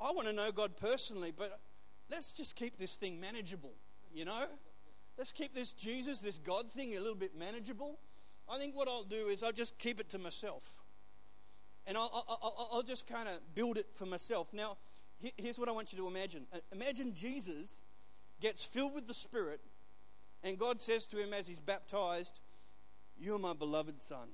I 0.00 0.12
want 0.12 0.28
to 0.28 0.32
know 0.32 0.52
God 0.52 0.76
personally, 0.76 1.32
but 1.36 1.60
let's 2.10 2.32
just 2.32 2.54
keep 2.54 2.78
this 2.78 2.96
thing 2.96 3.20
manageable, 3.20 3.72
you 4.14 4.24
know? 4.24 4.46
Let's 5.18 5.32
keep 5.32 5.52
this 5.52 5.72
Jesus, 5.72 6.20
this 6.20 6.38
God 6.38 6.70
thing 6.70 6.94
a 6.94 7.00
little 7.00 7.16
bit 7.16 7.36
manageable. 7.36 7.98
I 8.48 8.56
think 8.56 8.76
what 8.76 8.86
I'll 8.86 9.02
do 9.02 9.28
is 9.28 9.42
I'll 9.42 9.52
just 9.52 9.76
keep 9.78 9.98
it 9.98 10.08
to 10.10 10.18
myself. 10.18 10.78
And 11.86 11.96
I'll, 11.96 12.24
I'll, 12.28 12.68
I'll 12.72 12.82
just 12.82 13.08
kind 13.08 13.28
of 13.28 13.40
build 13.54 13.76
it 13.76 13.86
for 13.94 14.06
myself. 14.06 14.52
Now, 14.52 14.76
here's 15.36 15.58
what 15.58 15.68
I 15.68 15.72
want 15.72 15.92
you 15.92 15.98
to 15.98 16.06
imagine 16.06 16.46
uh, 16.52 16.58
Imagine 16.72 17.12
Jesus 17.12 17.80
gets 18.40 18.64
filled 18.64 18.94
with 18.94 19.08
the 19.08 19.14
Spirit, 19.14 19.60
and 20.44 20.56
God 20.56 20.80
says 20.80 21.06
to 21.06 21.18
him 21.18 21.34
as 21.34 21.48
he's 21.48 21.58
baptized, 21.58 22.40
You 23.18 23.34
are 23.34 23.38
my 23.38 23.54
beloved 23.54 23.98
Son, 23.98 24.28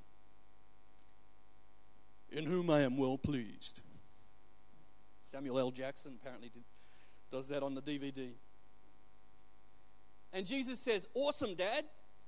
in 2.30 2.44
whom 2.44 2.68
I 2.68 2.82
am 2.82 2.98
well 2.98 3.16
pleased. 3.16 3.80
Samuel 5.22 5.58
L. 5.58 5.70
Jackson 5.70 6.18
apparently 6.20 6.50
did, 6.50 6.64
does 7.30 7.48
that 7.48 7.62
on 7.62 7.74
the 7.74 7.82
DVD. 7.82 8.32
And 10.34 10.44
Jesus 10.44 10.80
says, 10.80 11.06
Awesome, 11.14 11.54
Dad. 11.54 11.84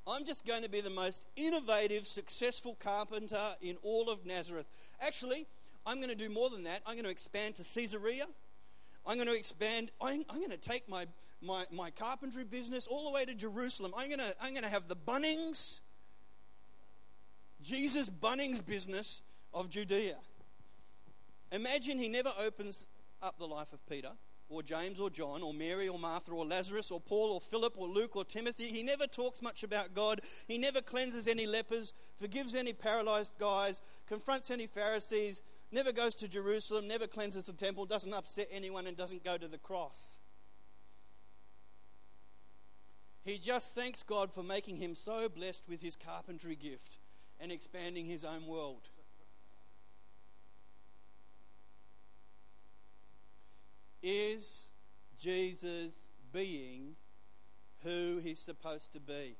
I'm 0.09 0.25
just 0.25 0.47
going 0.47 0.63
to 0.63 0.69
be 0.69 0.81
the 0.81 0.89
most 0.89 1.25
innovative, 1.35 2.07
successful 2.07 2.77
carpenter 2.79 3.57
in 3.61 3.77
all 3.83 4.09
of 4.09 4.25
Nazareth. 4.25 4.67
Actually, 5.01 5.49
I'm 5.85 5.97
going 5.97 6.11
to 6.11 6.15
do 6.15 6.31
more 6.31 6.49
than 6.49 6.63
that. 6.63 6.83
I'm 6.87 6.95
going 6.95 7.05
to 7.05 7.11
expand 7.11 7.57
to 7.57 7.65
Caesarea. 7.65 8.27
I'm 9.05 9.17
going 9.17 9.27
to 9.27 9.35
expand. 9.35 9.91
I'm, 10.01 10.25
I'm 10.31 10.39
going 10.39 10.51
to 10.51 10.57
take 10.57 10.89
my, 10.89 11.07
my, 11.43 11.65
my 11.73 11.91
carpentry 11.91 12.45
business 12.45 12.87
all 12.87 13.05
the 13.05 13.11
way 13.11 13.25
to 13.25 13.35
Jerusalem. 13.35 13.93
I'm 13.97 14.07
going 14.07 14.21
to, 14.21 14.33
I'm 14.41 14.53
going 14.53 14.63
to 14.63 14.69
have 14.69 14.87
the 14.87 14.95
Bunnings, 14.95 15.81
Jesus 17.61 18.09
Bunnings 18.09 18.65
business 18.65 19.23
of 19.53 19.69
Judea. 19.71 20.19
Imagine 21.51 21.99
he 21.99 22.09
never 22.09 22.31
opens 22.41 22.87
up 23.21 23.39
the 23.39 23.47
life 23.47 23.73
of 23.73 23.85
Peter 23.89 24.11
or 24.49 24.63
James 24.63 25.01
or 25.01 25.11
John 25.11 25.43
or 25.43 25.53
Mary 25.53 25.89
or 25.89 25.99
Martha 25.99 26.33
or 26.33 26.47
Lazarus 26.47 26.91
or 26.91 27.01
Paul 27.01 27.33
or 27.33 27.41
Philip 27.41 27.75
or 27.77 27.89
Luke 27.89 28.17
or 28.17 28.25
Timothy. 28.25 28.69
He 28.69 28.83
never 28.83 29.07
talks 29.07 29.43
much 29.43 29.63
about 29.63 29.95
God. 29.95 30.21
He 30.47 30.59
never 30.59 30.81
cleanses 30.81 31.27
any 31.27 31.47
lepers, 31.47 31.93
forgives 32.19 32.55
any 32.55 32.73
paralyzed 32.73 33.33
guys, 33.39 33.81
confronts 34.07 34.51
any 34.51 34.67
Pharisees, 34.67 35.43
never 35.73 35.93
goes 35.93 36.15
to 36.17 36.29
Jerusalem, 36.29 36.87
never 36.87 37.07
cleanses 37.07 37.45
the 37.45 37.53
temple, 37.53 37.87
doesn't 37.87 38.13
upset 38.13 38.49
anyone, 38.53 38.87
and 38.87 38.97
doesn't 38.97 39.25
go 39.25 39.37
to 39.37 39.49
the 39.49 39.59
cross. 39.59 40.17
He 43.25 43.39
just 43.39 43.75
thanks 43.75 44.05
God 44.05 44.33
for 44.33 44.45
making 44.45 44.77
him 44.77 44.95
so 44.95 45.29
blessed 45.29 45.65
with 45.69 45.83
his 45.83 45.97
carpentry 45.97 46.55
gift 46.55 46.99
and 47.41 47.51
expanding 47.51 48.07
his 48.07 48.25
own 48.25 48.47
world. 48.47 48.89
Is 54.09 54.67
Jesus 55.21 55.95
being 56.33 56.95
who 57.83 58.21
he's 58.23 58.39
supposed 58.39 58.93
to 58.93 59.01
be? 59.01 59.35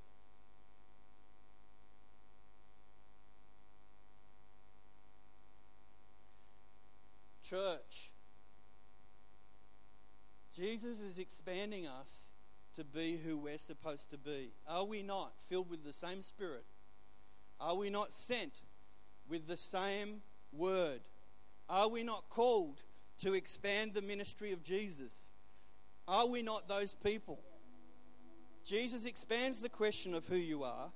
Church, 7.49 8.11
Jesus 10.57 10.99
is 10.99 11.17
expanding 11.17 11.87
us 11.87 12.25
to 12.75 12.83
be 12.83 13.21
who 13.25 13.39
we're 13.39 13.59
supposed 13.59 14.11
to 14.11 14.19
be. 14.19 14.51
Are 14.69 14.83
we 14.83 15.05
not 15.05 15.31
filled 15.49 15.71
with 15.71 15.85
the 15.85 15.93
same 15.93 16.23
Spirit? 16.23 16.65
Are 17.61 17.77
we 17.77 17.89
not 17.89 18.13
sent 18.13 18.63
with 19.29 19.47
the 19.47 19.57
same 19.57 20.23
word? 20.53 21.03
Are 21.69 21.87
we 21.89 22.03
not 22.03 22.29
called 22.31 22.83
to 23.19 23.35
expand 23.35 23.95
the 23.95 24.03
ministry 24.03 24.53
of 24.53 24.63
Jesus? 24.63 25.31
Are 26.09 26.27
we 26.27 26.43
not 26.43 26.69
those 26.69 26.95
people? 26.95 27.41
Jesus 28.65 29.05
expands 29.05 29.61
the 29.61 29.69
question 29.69 30.15
of 30.15 30.27
who 30.27 30.37
you 30.37 30.65
are, 30.65 30.91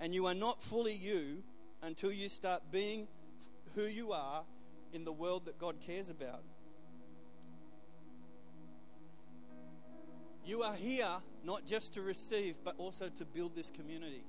and 0.00 0.14
you 0.14 0.26
are 0.26 0.34
not 0.34 0.62
fully 0.62 0.94
you 0.94 1.42
until 1.82 2.12
you 2.12 2.28
start 2.28 2.62
being 2.70 3.06
who 3.74 3.84
you 3.84 4.12
are 4.12 4.42
in 4.92 5.04
the 5.04 5.12
world 5.12 5.46
that 5.46 5.58
God 5.58 5.76
cares 5.84 6.10
about. 6.10 6.42
You 10.44 10.62
are 10.62 10.74
here 10.74 11.16
not 11.44 11.66
just 11.66 11.94
to 11.94 12.02
receive, 12.02 12.56
but 12.64 12.74
also 12.78 13.08
to 13.08 13.24
build 13.24 13.56
this 13.56 13.70
community. 13.70 14.24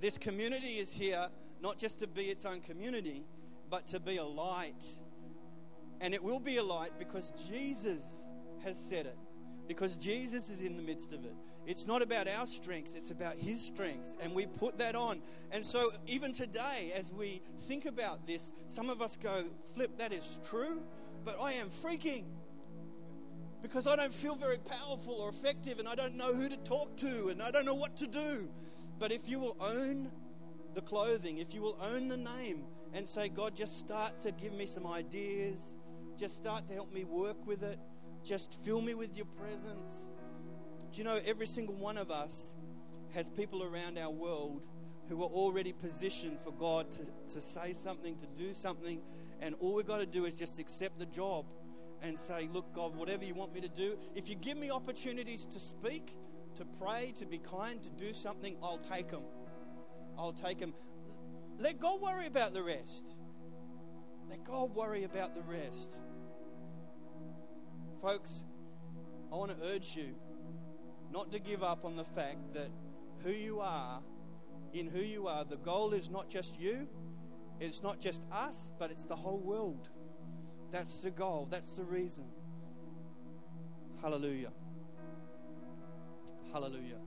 This 0.00 0.18
community 0.18 0.78
is 0.78 0.92
here 0.92 1.28
not 1.60 1.78
just 1.78 1.98
to 2.00 2.06
be 2.06 2.24
its 2.24 2.44
own 2.44 2.60
community, 2.60 3.24
but 3.70 3.86
to 3.88 4.00
be 4.00 4.18
a 4.18 4.24
light 4.24 4.84
and 6.00 6.14
it 6.14 6.22
will 6.22 6.40
be 6.40 6.56
a 6.56 6.62
light 6.62 6.92
because 6.98 7.32
Jesus 7.48 8.26
has 8.64 8.78
said 8.78 9.06
it. 9.06 9.18
Because 9.66 9.96
Jesus 9.96 10.48
is 10.48 10.62
in 10.62 10.76
the 10.76 10.82
midst 10.82 11.12
of 11.12 11.24
it. 11.24 11.34
It's 11.66 11.86
not 11.86 12.00
about 12.00 12.26
our 12.26 12.46
strength, 12.46 12.92
it's 12.96 13.10
about 13.10 13.36
His 13.36 13.60
strength. 13.60 14.16
And 14.22 14.34
we 14.34 14.46
put 14.46 14.78
that 14.78 14.94
on. 14.94 15.20
And 15.50 15.64
so, 15.64 15.90
even 16.06 16.32
today, 16.32 16.92
as 16.96 17.12
we 17.12 17.42
think 17.60 17.84
about 17.84 18.26
this, 18.26 18.54
some 18.68 18.88
of 18.88 19.02
us 19.02 19.18
go, 19.22 19.44
Flip, 19.74 19.98
that 19.98 20.12
is 20.12 20.40
true, 20.48 20.80
but 21.24 21.36
I 21.38 21.52
am 21.52 21.68
freaking 21.68 22.24
because 23.60 23.86
I 23.86 23.96
don't 23.96 24.14
feel 24.14 24.36
very 24.36 24.58
powerful 24.58 25.14
or 25.14 25.28
effective 25.28 25.78
and 25.78 25.88
I 25.88 25.94
don't 25.94 26.16
know 26.16 26.32
who 26.32 26.48
to 26.48 26.56
talk 26.58 26.96
to 26.98 27.28
and 27.28 27.42
I 27.42 27.50
don't 27.50 27.66
know 27.66 27.74
what 27.74 27.96
to 27.98 28.06
do. 28.06 28.48
But 28.98 29.12
if 29.12 29.28
you 29.28 29.38
will 29.38 29.56
own 29.60 30.10
the 30.74 30.80
clothing, 30.80 31.38
if 31.38 31.54
you 31.54 31.62
will 31.62 31.78
own 31.80 32.08
the 32.08 32.16
name 32.16 32.64
and 32.92 33.08
say, 33.08 33.28
God, 33.28 33.54
just 33.54 33.78
start 33.78 34.22
to 34.22 34.32
give 34.32 34.52
me 34.52 34.66
some 34.66 34.86
ideas 34.86 35.74
just 36.18 36.36
start 36.36 36.66
to 36.68 36.74
help 36.74 36.92
me 36.92 37.04
work 37.04 37.46
with 37.46 37.62
it. 37.62 37.78
Just 38.24 38.58
fill 38.64 38.80
me 38.80 38.94
with 38.94 39.16
your 39.16 39.26
presence. 39.26 40.08
Do 40.92 40.98
you 40.98 41.04
know, 41.04 41.20
every 41.24 41.46
single 41.46 41.76
one 41.76 41.96
of 41.96 42.10
us 42.10 42.54
has 43.14 43.28
people 43.28 43.62
around 43.62 43.98
our 43.98 44.10
world 44.10 44.62
who 45.08 45.22
are 45.22 45.28
already 45.28 45.72
positioned 45.72 46.38
for 46.40 46.52
God 46.52 46.90
to, 46.92 47.34
to 47.34 47.40
say 47.40 47.72
something, 47.72 48.16
to 48.16 48.26
do 48.36 48.52
something, 48.52 49.00
and 49.40 49.54
all 49.60 49.74
we've 49.74 49.86
got 49.86 49.98
to 49.98 50.06
do 50.06 50.24
is 50.24 50.34
just 50.34 50.58
accept 50.58 50.98
the 50.98 51.06
job 51.06 51.46
and 52.02 52.18
say, 52.18 52.48
Look, 52.52 52.74
God, 52.74 52.96
whatever 52.96 53.24
you 53.24 53.34
want 53.34 53.54
me 53.54 53.60
to 53.60 53.68
do, 53.68 53.96
if 54.14 54.28
you 54.28 54.34
give 54.34 54.58
me 54.58 54.70
opportunities 54.70 55.46
to 55.46 55.60
speak, 55.60 56.14
to 56.56 56.64
pray, 56.64 57.14
to 57.18 57.26
be 57.26 57.38
kind, 57.38 57.82
to 57.82 57.90
do 57.90 58.12
something, 58.12 58.56
I'll 58.62 58.78
take 58.78 59.08
them. 59.08 59.22
I'll 60.18 60.32
take 60.32 60.58
them. 60.58 60.74
Let 61.58 61.80
God 61.80 62.00
worry 62.00 62.26
about 62.26 62.52
the 62.52 62.62
rest. 62.62 63.04
Let 64.28 64.44
God 64.44 64.74
worry 64.74 65.04
about 65.04 65.34
the 65.34 65.42
rest. 65.42 65.96
Folks, 68.00 68.44
I 69.32 69.34
want 69.34 69.50
to 69.50 69.66
urge 69.66 69.96
you 69.96 70.14
not 71.12 71.32
to 71.32 71.40
give 71.40 71.64
up 71.64 71.84
on 71.84 71.96
the 71.96 72.04
fact 72.04 72.54
that 72.54 72.68
who 73.24 73.30
you 73.30 73.60
are, 73.60 74.00
in 74.72 74.86
who 74.86 75.00
you 75.00 75.26
are, 75.26 75.44
the 75.44 75.56
goal 75.56 75.92
is 75.92 76.08
not 76.08 76.28
just 76.28 76.60
you, 76.60 76.86
it's 77.58 77.82
not 77.82 77.98
just 78.00 78.22
us, 78.30 78.70
but 78.78 78.92
it's 78.92 79.04
the 79.04 79.16
whole 79.16 79.38
world. 79.38 79.88
That's 80.70 80.98
the 80.98 81.10
goal, 81.10 81.48
that's 81.50 81.72
the 81.72 81.82
reason. 81.82 82.24
Hallelujah. 84.00 84.52
Hallelujah. 86.52 86.98